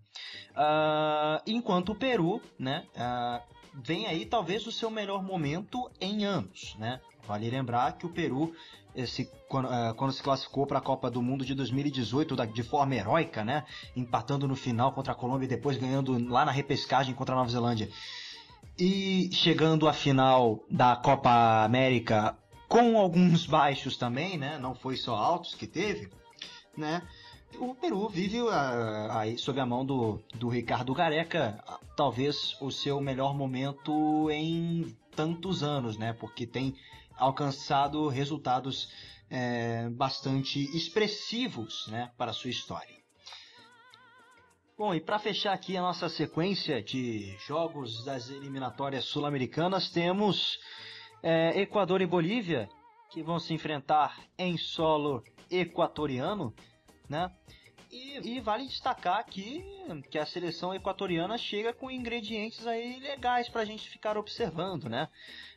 [0.51, 3.41] Uh, enquanto o Peru, né, uh,
[3.73, 6.99] vem aí talvez o seu melhor momento em anos, né?
[7.27, 8.53] Vale lembrar que o Peru,
[8.95, 12.63] esse, quando, uh, quando se classificou para a Copa do Mundo de 2018 da, de
[12.63, 17.13] forma heróica, né, empatando no final contra a Colômbia e depois ganhando lá na repescagem
[17.13, 17.89] contra a Nova Zelândia.
[18.80, 24.57] E chegando à final da Copa América com alguns baixos também, né?
[24.59, 26.09] Não foi só altos que teve,
[26.78, 27.01] né?
[27.59, 28.49] O Peru vive uh,
[29.11, 31.63] aí sob a mão do, do Ricardo Gareca,
[31.95, 36.13] talvez o seu melhor momento em tantos anos, né?
[36.13, 36.75] Porque tem
[37.18, 38.89] alcançado resultados
[39.30, 42.11] é, bastante expressivos, né?
[42.18, 42.95] Para sua história.
[44.78, 50.59] Bom, e para fechar aqui a nossa sequência de jogos das eliminatórias sul-americanas, temos
[51.24, 52.70] é, Equador e Bolívia,
[53.11, 56.53] que vão se enfrentar em solo equatoriano,
[57.09, 57.32] né?
[57.98, 59.66] E, e, vale destacar aqui
[60.12, 65.10] que a seleção equatoriana chega com ingredientes aí legais para a gente ficar observando, né?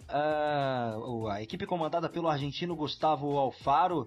[0.08, 4.06] Uh, a equipe comandada pelo argentino Gustavo Alfaro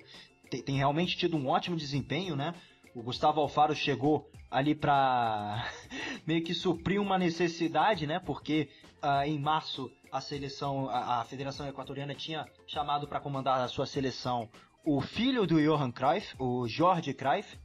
[0.49, 2.55] tem, tem, realmente tido um ótimo desempenho, né?
[2.95, 5.69] O Gustavo Alfaro chegou ali para
[6.25, 8.19] meio que suprir uma necessidade, né?
[8.19, 8.67] Porque
[9.03, 13.85] uh, em março a seleção, a, a Federação Equatoriana tinha chamado para comandar a sua
[13.85, 14.49] seleção
[14.85, 17.57] o filho do Johan Cruyff, o Jorge Cruyff,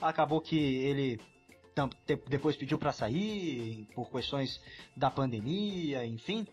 [0.00, 1.20] acabou que ele
[2.28, 4.60] depois pediu para sair por questões
[4.96, 6.46] da pandemia, enfim.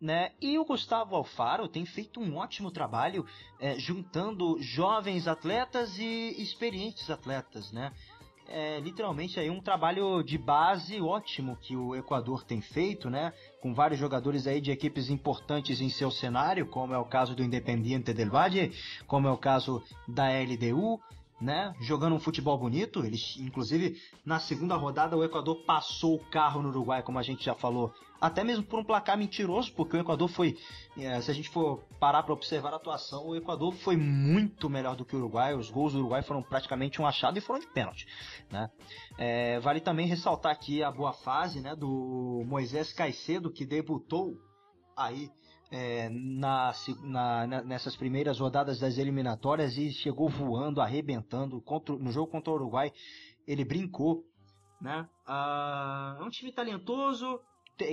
[0.00, 0.32] Né?
[0.40, 3.26] E o Gustavo Alfaro tem feito um ótimo trabalho
[3.58, 7.92] é, juntando jovens atletas e experientes atletas, né?
[8.52, 13.32] É, literalmente aí um trabalho de base ótimo que o Equador tem feito, né?
[13.60, 17.44] Com vários jogadores aí de equipes importantes em seu cenário, como é o caso do
[17.44, 18.72] Independiente del Valle,
[19.06, 20.98] como é o caso da LDU,
[21.40, 21.74] né?
[21.80, 23.04] Jogando um futebol bonito.
[23.04, 27.44] Eles, inclusive, na segunda rodada, o Equador passou o carro no Uruguai, como a gente
[27.44, 27.92] já falou.
[28.20, 30.58] Até mesmo por um placar mentiroso, porque o Equador foi.
[30.98, 34.94] É, se a gente for parar para observar a atuação, o Equador foi muito melhor
[34.94, 35.54] do que o Uruguai.
[35.54, 38.06] Os gols do Uruguai foram praticamente um achado e foram de pênalti.
[38.50, 38.70] Né?
[39.16, 44.36] É, vale também ressaltar aqui a boa fase né, do Moisés Caicedo, que debutou
[44.94, 45.30] aí
[45.70, 51.60] é, na, na, nessas primeiras rodadas das eliminatórias e chegou voando, arrebentando.
[51.60, 52.92] Contra, no jogo contra o Uruguai,
[53.46, 54.24] ele brincou.
[54.80, 55.08] Né?
[55.26, 57.40] Ah, é um time talentoso,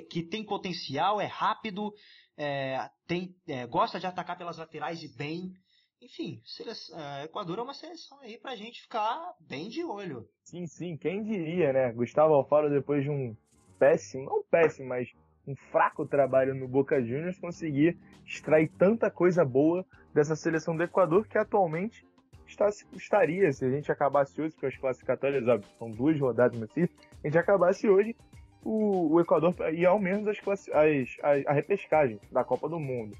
[0.09, 1.93] que tem potencial, é rápido,
[2.37, 5.53] é, tem, é, gosta de atacar pelas laterais e bem.
[6.01, 10.27] Enfim, seleção, é, Equador é uma seleção aí pra gente ficar bem de olho.
[10.43, 11.91] Sim, sim, quem diria, né?
[11.91, 13.35] Gustavo Alfaro, depois de um
[13.79, 15.09] péssimo, não péssimo, mas
[15.47, 21.27] um fraco trabalho no Boca Juniors, conseguir extrair tanta coisa boa dessa seleção do Equador
[21.27, 22.05] que atualmente
[22.45, 25.43] está, estaria, se a gente acabasse hoje, porque as classificatórias
[25.77, 26.89] são duas rodadas, mas se
[27.23, 28.15] a gente acabasse hoje,
[28.63, 33.15] o, o Equador ia ao menos as, as, as, a repescagem da Copa do Mundo.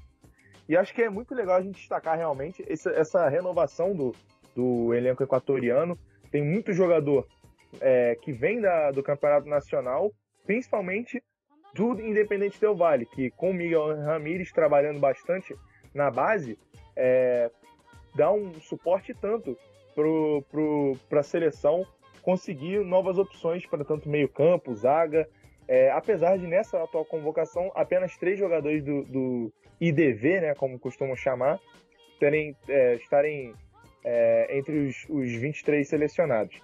[0.68, 4.14] E acho que é muito legal a gente destacar realmente essa, essa renovação do,
[4.54, 5.98] do elenco equatoriano.
[6.30, 7.26] Tem muito jogador
[7.80, 10.12] é, que vem da, do Campeonato Nacional,
[10.44, 11.22] principalmente
[11.74, 15.54] do Independente Del Vale, que com o Miguel Ramírez trabalhando bastante
[15.94, 16.58] na base,
[16.96, 17.50] é,
[18.14, 19.56] dá um suporte tanto
[21.08, 21.86] para a seleção
[22.22, 25.28] conseguir novas opções para tanto meio campo, zaga,
[25.66, 31.14] é, apesar de nessa atual convocação apenas três jogadores do, do IDV, né, como costumam
[31.14, 31.60] chamar,
[32.18, 33.54] terem, é, estarem
[34.04, 36.60] é, entre os, os 23 selecionados.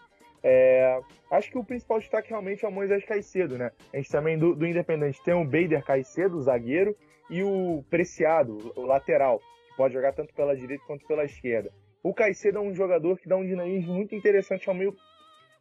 [0.46, 3.70] É, acho que o principal destaque realmente é o Moisés Caicedo, né?
[3.92, 6.94] A gente também do, do Independente tem o Bader Caicedo, o zagueiro,
[7.30, 11.72] e o Preciado, o lateral, que pode jogar tanto pela direita quanto pela esquerda.
[12.02, 14.94] O Caicedo é um jogador que dá um dinamismo muito interessante ao meio.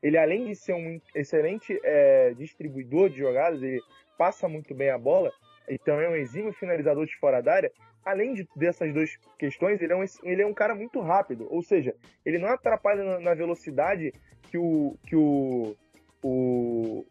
[0.02, 3.80] Ele, além de ser um excelente é, distribuidor de jogadas, ele
[4.18, 5.32] passa muito bem a bola
[5.70, 7.72] e também é um exímio finalizador de fora da área.
[8.05, 11.61] Além de, dessas duas questões, ele é, um, ele é um cara muito rápido, ou
[11.61, 11.95] seja,
[12.26, 14.14] ele não atrapalha na, na velocidade
[14.49, 15.76] que o, que o,
[16.22, 17.05] o,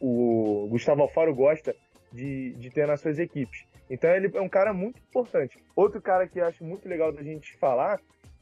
[0.00, 1.74] o Gustavo Alfaro gosta
[2.12, 3.66] de, de ter nas suas equipes.
[3.88, 5.58] Então ele é um cara muito importante.
[5.74, 8.00] Outro cara que eu acho muito legal da gente falar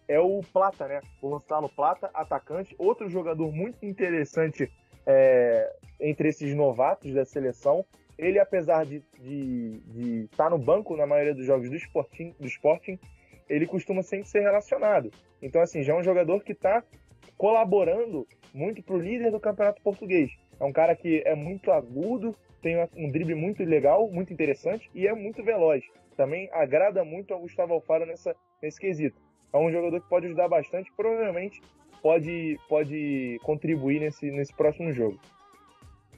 [0.08, 1.00] é o Plata, né?
[1.20, 4.70] O Gonçalo Plata, atacante, outro jogador muito interessante
[5.06, 7.84] é, entre esses novatos da seleção.
[8.22, 9.02] Ele, apesar de
[10.24, 12.96] estar tá no banco na maioria dos jogos do Sporting, do Sporting,
[13.48, 15.10] ele costuma sempre ser relacionado.
[15.42, 16.84] Então, assim, já é um jogador que está
[17.36, 20.30] colaborando muito pro líder do campeonato português.
[20.60, 25.08] É um cara que é muito agudo, tem um drible muito legal, muito interessante e
[25.08, 25.82] é muito veloz.
[26.16, 29.20] Também agrada muito ao Gustavo Alfaro nessa, nesse quesito.
[29.52, 31.60] É um jogador que pode ajudar bastante, provavelmente
[32.00, 35.18] pode, pode contribuir nesse, nesse próximo jogo.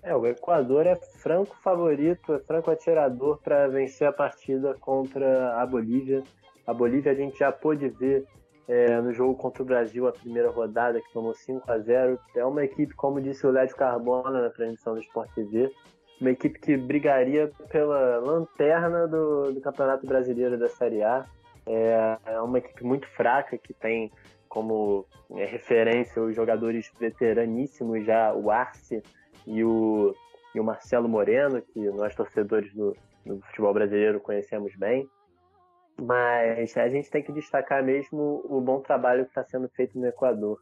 [0.05, 5.65] É, o Equador é franco favorito, é franco atirador para vencer a partida contra a
[5.65, 6.23] Bolívia.
[6.67, 8.27] A Bolívia a gente já pôde ver
[8.69, 12.45] é, no jogo contra o Brasil, a primeira rodada, que tomou 5 a 0 É
[12.45, 15.73] uma equipe, como disse o Lédio Carbona na transmissão do Sport TV,
[16.21, 21.25] uma equipe que brigaria pela lanterna do, do Campeonato Brasileiro da Série A.
[21.67, 24.13] É, é uma equipe muito fraca, que tem
[24.51, 29.03] como é, referência os jogadores veteraníssimos já, o Arce
[29.47, 30.15] e o,
[30.55, 35.09] e o Marcelo Moreno, que nós torcedores do, do futebol brasileiro conhecemos bem.
[36.01, 40.07] Mas a gente tem que destacar mesmo o bom trabalho que está sendo feito no
[40.07, 40.59] Equador.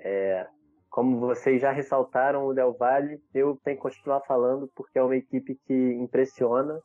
[0.00, 0.46] É,
[0.90, 5.16] como vocês já ressaltaram o Del Valle, eu tenho que continuar falando porque é uma
[5.16, 6.78] equipe que impressiona,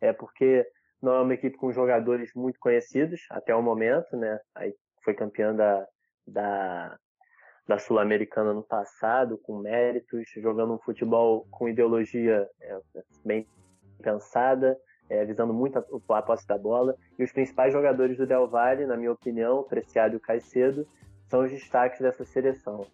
[0.00, 0.66] é porque
[1.02, 4.38] não é uma equipe com jogadores muito conhecidos até o momento, né?
[4.54, 4.74] Aí
[5.04, 5.86] foi campeã da,
[6.26, 6.98] da,
[7.66, 12.78] da Sul-Americana no passado, com méritos, jogando um futebol com ideologia é,
[13.24, 13.46] bem
[14.00, 14.76] pensada,
[15.10, 15.84] é, visando muito a,
[16.18, 16.94] a, posse da bola.
[17.18, 20.86] E os principais jogadores do Del Valle, na minha opinião, Preciado e Caicedo,
[21.28, 22.86] são os destaques dessa seleção.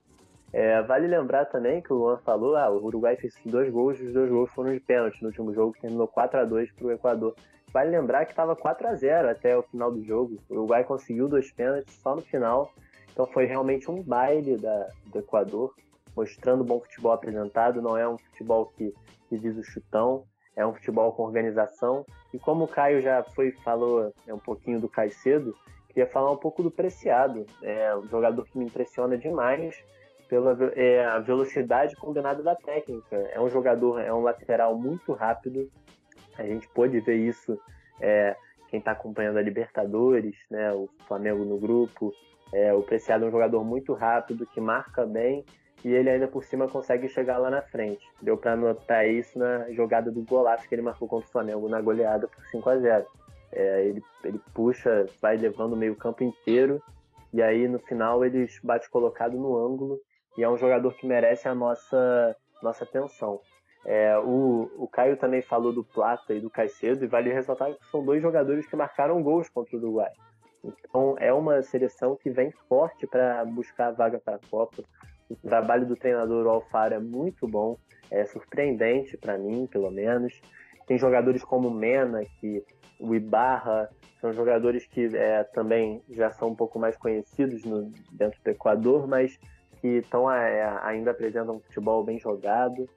[0.53, 4.13] É, vale lembrar também que o Luan falou, ah, o Uruguai fez dois gols, os
[4.13, 6.93] dois gols foram de pênalti no último jogo, que terminou 4 a 2 para o
[6.93, 7.35] Equador.
[7.73, 10.37] Vale lembrar que estava 4 a 0 até o final do jogo.
[10.51, 12.71] O Uruguai conseguiu dois pênaltis só no final.
[13.13, 15.75] Então foi realmente um baile da, do Equador,
[16.17, 17.83] mostrando bom futebol apresentado.
[17.83, 18.93] Não é um futebol que,
[19.29, 20.25] que visa o chutão,
[20.57, 22.05] é um futebol com organização.
[22.33, 25.55] E como o Caio já foi falou é um pouquinho do Caicedo,
[25.89, 27.47] queria falar um pouco do Preciado.
[27.63, 29.77] É um jogador que me impressiona demais
[30.29, 33.17] pela é, a velocidade combinada da técnica.
[33.33, 35.71] É um jogador, é um lateral muito rápido.
[36.39, 37.61] A gente pôde ver isso
[38.01, 38.35] é,
[38.69, 42.15] quem está acompanhando a Libertadores, né, o Flamengo no grupo.
[42.53, 45.45] É, o Preciado é um jogador muito rápido, que marca bem
[45.85, 48.07] e ele ainda por cima consegue chegar lá na frente.
[48.21, 51.81] Deu para notar isso na jogada do golaço que ele marcou contra o Flamengo na
[51.81, 53.07] goleada por 5 a 0
[53.53, 56.83] é, ele, ele puxa, vai levando o meio campo inteiro
[57.33, 60.01] e aí no final ele bate colocado no ângulo
[60.37, 63.41] e é um jogador que merece a nossa, nossa atenção.
[63.85, 67.85] É, o, o Caio também falou do Plata e do Caicedo, e vale ressaltar que
[67.91, 70.11] são dois jogadores que marcaram gols contra o Uruguai.
[70.65, 74.83] Então é uma seleção que vem forte para buscar a vaga para a Copa.
[75.29, 77.79] O trabalho do treinador Alfaro é muito bom,
[78.11, 80.41] é surpreendente para mim, pelo menos.
[80.87, 82.63] Tem jogadores como Mena, que
[83.01, 83.91] o Ibarra,
[84.21, 89.09] são jogadores que é, também já são um pouco mais conhecidos no, dentro do Equador,
[89.09, 89.37] mas
[89.81, 92.89] que tão, é, ainda apresentam um futebol bem jogado.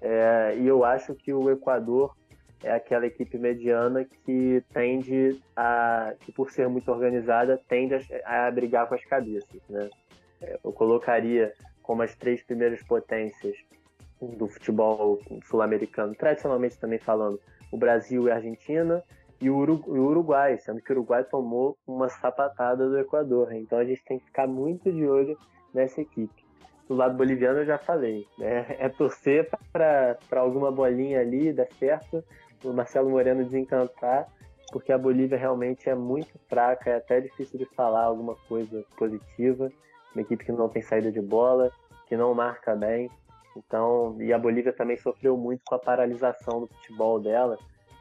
[0.00, 2.16] É, e eu acho que o Equador
[2.62, 7.94] é aquela equipe mediana que tende a, que por ser muito organizada, tende
[8.24, 9.60] a, a brigar com as cabeças.
[9.68, 9.88] Né?
[10.42, 11.52] É, eu colocaria
[11.82, 13.56] como as três primeiras potências
[14.20, 17.40] do futebol sul-americano, tradicionalmente também falando,
[17.72, 19.02] o Brasil e a Argentina,
[19.40, 23.52] e o Uruguai, sendo que o Uruguai tomou uma sapatada do Equador.
[23.54, 25.36] Então a gente tem que ficar muito de olho
[25.72, 26.44] nessa equipe.
[26.86, 28.66] Do lado boliviano eu já falei, né?
[28.78, 32.22] é torcer para alguma bolinha ali, dar certo,
[32.64, 34.26] o Marcelo Moreno desencantar,
[34.72, 39.70] porque a Bolívia realmente é muito fraca, é até difícil de falar alguma coisa positiva.
[40.14, 41.70] Uma equipe que não tem saída de bola,
[42.06, 43.10] que não marca bem.
[43.56, 47.58] Então, e a Bolívia também sofreu muito com a paralisação do futebol dela,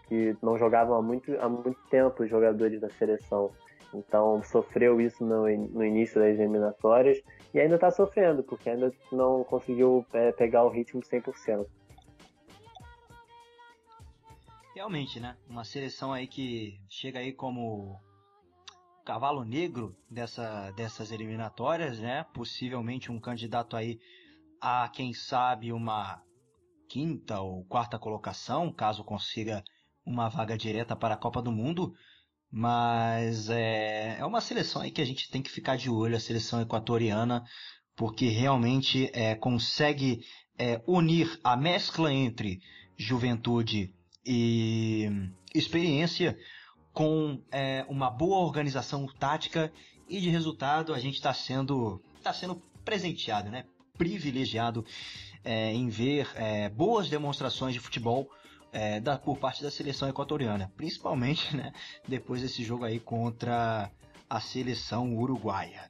[0.08, 3.52] que não jogavam há muito, há muito tempo os jogadores da seleção.
[3.94, 7.22] Então sofreu isso no, no início das eliminatórias
[7.54, 11.66] e ainda está sofrendo, porque ainda não conseguiu é, pegar o ritmo 100%.
[14.80, 15.36] Realmente, né?
[15.46, 18.00] Uma seleção aí que chega aí como
[19.06, 22.26] cavalo negro dessa, dessas eliminatórias, né?
[22.34, 24.00] Possivelmente um candidato aí
[24.62, 26.24] a, quem sabe, uma
[26.88, 29.66] quinta ou quarta colocação, caso consiga
[30.06, 31.94] uma vaga direta para a Copa do Mundo.
[32.50, 36.22] Mas é, é uma seleção aí que a gente tem que ficar de olho, a
[36.22, 37.44] seleção equatoriana,
[37.98, 40.22] porque realmente é, consegue
[40.58, 42.62] é, unir a mescla entre
[42.98, 43.94] juventude
[44.26, 45.10] e
[45.54, 46.38] experiência
[46.94, 49.72] com é, uma boa organização tática
[50.08, 53.66] e de resultado a gente está sendo, tá sendo presenteado, né?
[53.98, 54.86] privilegiado
[55.44, 58.30] é, em ver é, boas demonstrações de futebol
[58.72, 61.74] é, da, por parte da seleção equatoriana, principalmente né,
[62.08, 63.92] depois desse jogo aí contra
[64.30, 65.88] a seleção uruguaia.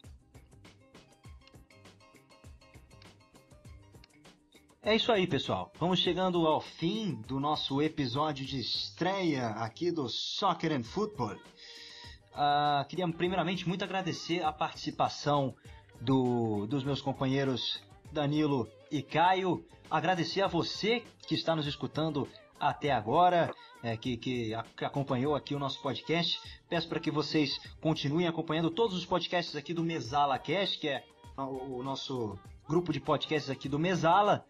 [4.82, 5.74] É isso aí, pessoal.
[5.78, 11.36] Vamos chegando ao fim do nosso episódio de estreia aqui do Soccer and Football.
[12.32, 15.54] Uh, queria primeiramente muito agradecer a participação
[16.00, 19.66] do, dos meus companheiros Danilo e Caio.
[19.92, 22.26] Agradecer a você que está nos escutando
[22.58, 23.54] até agora,
[23.84, 26.40] é, que, que, que, acompanhou aqui o nosso podcast.
[26.70, 31.04] Peço para que vocês continuem acompanhando todos os podcasts aqui do Mesala Cast, que é
[31.38, 34.46] o, o nosso grupo de podcasts aqui do Mesala.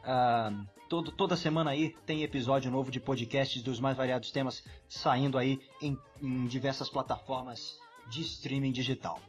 [0.00, 5.38] Uh, todo, toda semana aí tem episódio novo de podcasts dos mais variados temas saindo
[5.38, 7.78] aí em, em diversas plataformas
[8.08, 9.20] de streaming digital.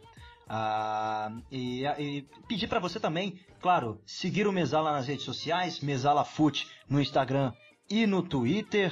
[0.47, 6.26] Uh, e, e, pedir para você também, claro, seguir o Mesala nas redes sociais, Mesala
[6.26, 7.53] Foot no Instagram
[7.89, 8.91] e no Twitter.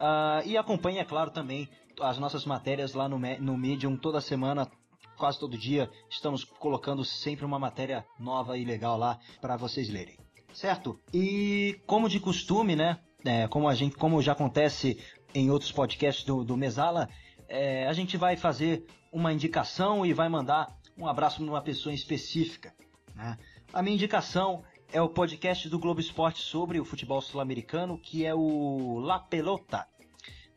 [0.00, 1.68] Uh, e acompanhe, é claro, também
[2.00, 4.70] as nossas matérias lá no, no Medium toda semana,
[5.16, 5.90] quase todo dia.
[6.08, 10.27] Estamos colocando sempre uma matéria nova e legal lá para vocês lerem.
[10.52, 11.00] Certo?
[11.12, 12.98] E como de costume, né?
[13.24, 14.98] É, como a gente, como já acontece
[15.34, 17.08] em outros podcasts do, do Mesala,
[17.48, 21.94] é, a gente vai fazer uma indicação e vai mandar um abraço para uma pessoa
[21.94, 22.74] específica.
[23.14, 23.38] Né?
[23.72, 28.34] A minha indicação é o podcast do Globo Esporte sobre o futebol sul-americano, que é
[28.34, 29.86] o La Pelota.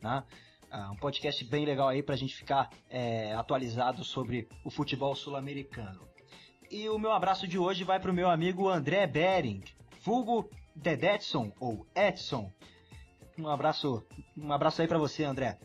[0.01, 0.23] Né?
[0.69, 5.13] Ah, um podcast bem legal aí para a gente ficar é, atualizado sobre o futebol
[5.15, 6.07] sul-americano.
[6.69, 9.61] E o meu abraço de hoje vai para o meu amigo André Bering,
[10.01, 12.51] Fugo Dedetson ou Edson.
[13.37, 14.03] Um abraço,
[14.37, 15.57] um abraço aí para você, André.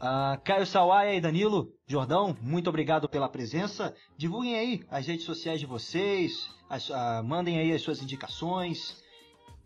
[0.00, 3.94] Uh, Caio Sawaia e Danilo Jordão, muito obrigado pela presença.
[4.16, 9.02] Divulguem aí as redes sociais de vocês, as, uh, mandem aí as suas indicações.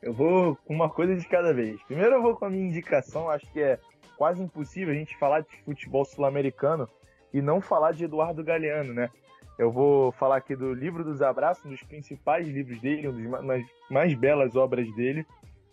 [0.03, 1.83] Eu vou com uma coisa de cada vez.
[1.85, 3.79] Primeiro eu vou com a minha indicação, acho que é
[4.17, 6.89] quase impossível a gente falar de futebol sul-americano
[7.33, 9.11] e não falar de Eduardo Galeano, né?
[9.59, 13.65] Eu vou falar aqui do Livro dos Abraços, um dos principais livros dele, uma das
[13.91, 15.27] mais belas obras dele.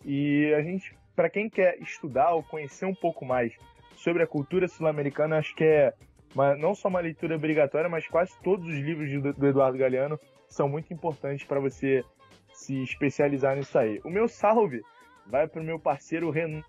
[0.04, 3.54] E a gente, para quem quer estudar ou conhecer um pouco mais
[3.96, 5.94] sobre a cultura sul-americana, acho que é
[6.34, 10.18] uma, não só uma leitura obrigatória, mas quase todos os livros do, do Eduardo Galeano
[10.48, 12.04] são muito importantes para você
[12.52, 14.00] se especializar nisso aí.
[14.04, 14.82] O meu salve
[15.26, 16.62] vai para o meu parceiro Renan,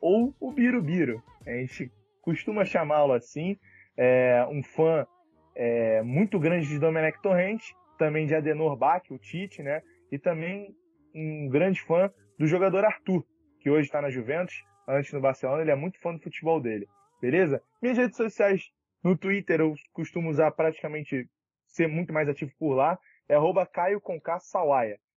[0.00, 1.22] ou o Birubiru.
[1.46, 1.90] A gente
[2.22, 3.56] costuma chamá-lo assim,
[3.96, 5.06] é um fã
[5.54, 9.82] é, muito grande de Domenech Torrente, também de Adenor Bach, o Tite, né?
[10.10, 10.74] E também
[11.14, 13.24] um grande fã do jogador Arthur,
[13.60, 16.88] que hoje está na Juventus antes no Barcelona, ele é muito fã do futebol dele.
[17.20, 17.62] Beleza?
[17.80, 18.70] Minhas redes sociais
[19.02, 21.28] no Twitter eu costumo usar praticamente
[21.66, 22.98] ser muito mais ativo por lá.
[23.28, 24.02] É arroba Caio.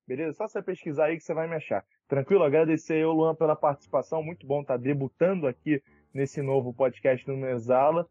[0.08, 0.34] Beleza?
[0.34, 1.84] Só você pesquisar aí que você vai me achar.
[2.08, 2.44] Tranquilo?
[2.44, 4.22] Agradecer ao Luan pela participação.
[4.22, 5.82] Muito bom estar debutando aqui
[6.14, 8.08] nesse novo podcast do Mesala.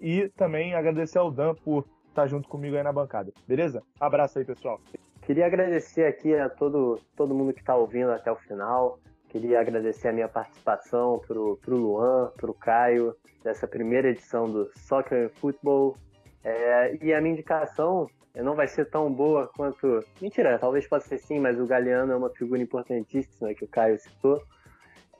[0.00, 3.32] E também agradecer ao Dan por estar junto comigo aí na bancada.
[3.46, 3.82] Beleza?
[4.00, 4.80] Abraço aí, pessoal.
[5.22, 8.98] Queria agradecer aqui a todo, todo mundo que está ouvindo até o final.
[9.28, 15.26] Queria agradecer a minha participação pro, pro Luan, pro Caio, dessa primeira edição do Soccer
[15.26, 15.96] and Football.
[16.42, 20.04] É, e a minha indicação não vai ser tão boa quanto.
[20.20, 23.98] Mentira, talvez possa ser sim, mas o Galeano é uma figura importantíssima que o Caio
[23.98, 24.42] citou.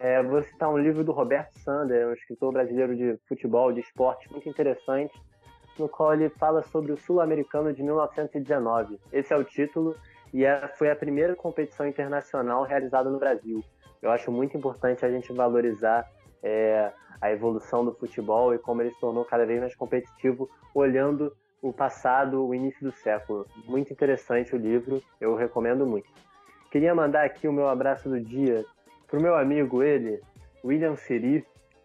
[0.03, 4.33] É, vou citar um livro do Roberto Sander, um escritor brasileiro de futebol, de esporte,
[4.33, 5.13] muito interessante,
[5.79, 8.99] no qual ele fala sobre o Sul-Americano de 1919.
[9.13, 9.95] Esse é o título
[10.33, 13.63] e é, foi a primeira competição internacional realizada no Brasil.
[14.01, 16.11] Eu acho muito importante a gente valorizar
[16.43, 16.91] é,
[17.21, 21.31] a evolução do futebol e como ele se tornou cada vez mais competitivo, olhando
[21.61, 23.47] o passado, o início do século.
[23.67, 26.09] Muito interessante o livro, eu recomendo muito.
[26.71, 28.65] Queria mandar aqui o meu abraço do dia
[29.11, 30.21] pro meu amigo, ele,
[30.65, 31.45] William Siri.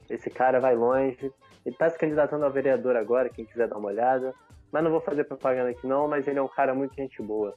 [0.09, 1.33] Esse cara vai longe.
[1.65, 4.33] Ele está se candidatando a vereador agora, quem quiser dar uma olhada.
[4.71, 7.55] Mas não vou fazer propaganda aqui não, mas ele é um cara muito gente boa.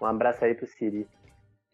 [0.00, 1.08] Um abraço aí pro Siri.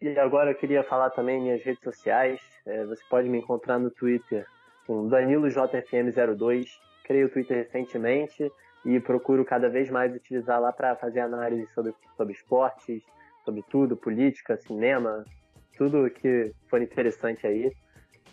[0.01, 2.41] E agora eu queria falar também minhas redes sociais.
[2.65, 4.45] É, você pode me encontrar no Twitter
[4.87, 6.65] com DaniloJFM02.
[7.03, 8.51] Criei o Twitter recentemente
[8.83, 13.03] e procuro cada vez mais utilizar lá para fazer análise sobre, sobre esportes,
[13.43, 15.23] sobre tudo, política, cinema,
[15.77, 17.71] tudo que for interessante aí.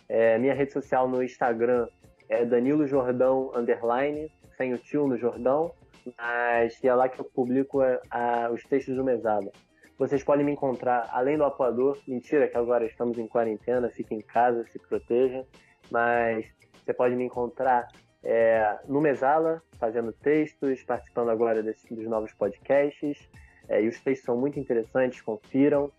[0.09, 1.87] É, minha rede social no Instagram
[2.29, 5.71] é Danilo Jordão Underline, sem o tio no Jordão,
[6.17, 9.51] mas é lá que eu publico a, a, os textos do Mesada.
[9.97, 11.97] Vocês podem me encontrar além do apoiador.
[12.07, 15.45] Mentira que agora estamos em quarentena, fique em casa, se proteja.
[15.91, 16.45] Mas
[16.83, 17.87] você pode me encontrar
[18.23, 23.29] é, no Mesala, fazendo textos, participando agora desse, dos novos podcasts.
[23.69, 25.91] É, e os textos são muito interessantes, confiram.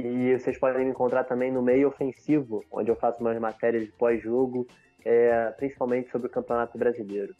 [0.00, 3.92] E vocês podem me encontrar também no Meio Ofensivo, onde eu faço umas matérias de
[3.92, 4.64] pós-jogo,
[5.04, 7.34] é, principalmente sobre o Campeonato Brasileiro.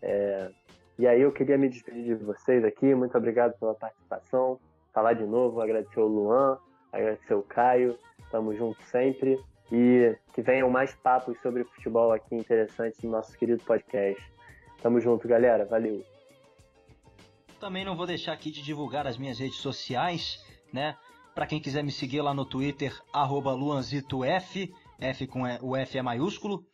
[0.00, 0.50] É,
[0.98, 2.94] e aí eu queria me despedir de vocês aqui.
[2.94, 4.58] Muito obrigado pela participação
[4.98, 6.58] falar de novo, agradecer o Luan,
[6.92, 7.98] agradecer o Caio,
[8.30, 9.38] tamo junto sempre.
[9.70, 14.22] E que venham mais papos sobre futebol aqui interessantes no nosso querido podcast.
[14.82, 15.66] Tamo junto, galera.
[15.66, 16.02] Valeu.
[17.60, 20.42] Também não vou deixar aqui de divulgar as minhas redes sociais,
[20.72, 20.96] né?
[21.38, 26.66] Para quem quiser me seguir lá no Twitter, luanzitof, F com o F é maiúsculo.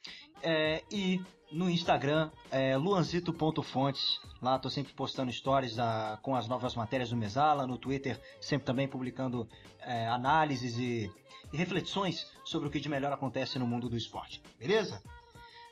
[0.42, 1.20] É, e
[1.52, 4.18] no Instagram, é luanzito.fontes.
[4.40, 5.76] Lá estou sempre postando stories
[6.22, 7.66] com as novas matérias do Mesala.
[7.66, 9.46] No Twitter, sempre também publicando
[9.80, 11.12] é, análises e,
[11.52, 14.40] e reflexões sobre o que de melhor acontece no mundo do esporte.
[14.58, 15.02] Beleza?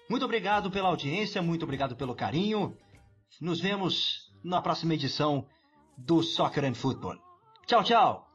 [0.06, 2.76] Muito obrigado pela audiência, muito obrigado pelo carinho.
[3.40, 5.46] Nos vemos na próxima edição
[5.96, 7.16] do Soccer and Football.
[7.66, 8.31] Tchau, tchau!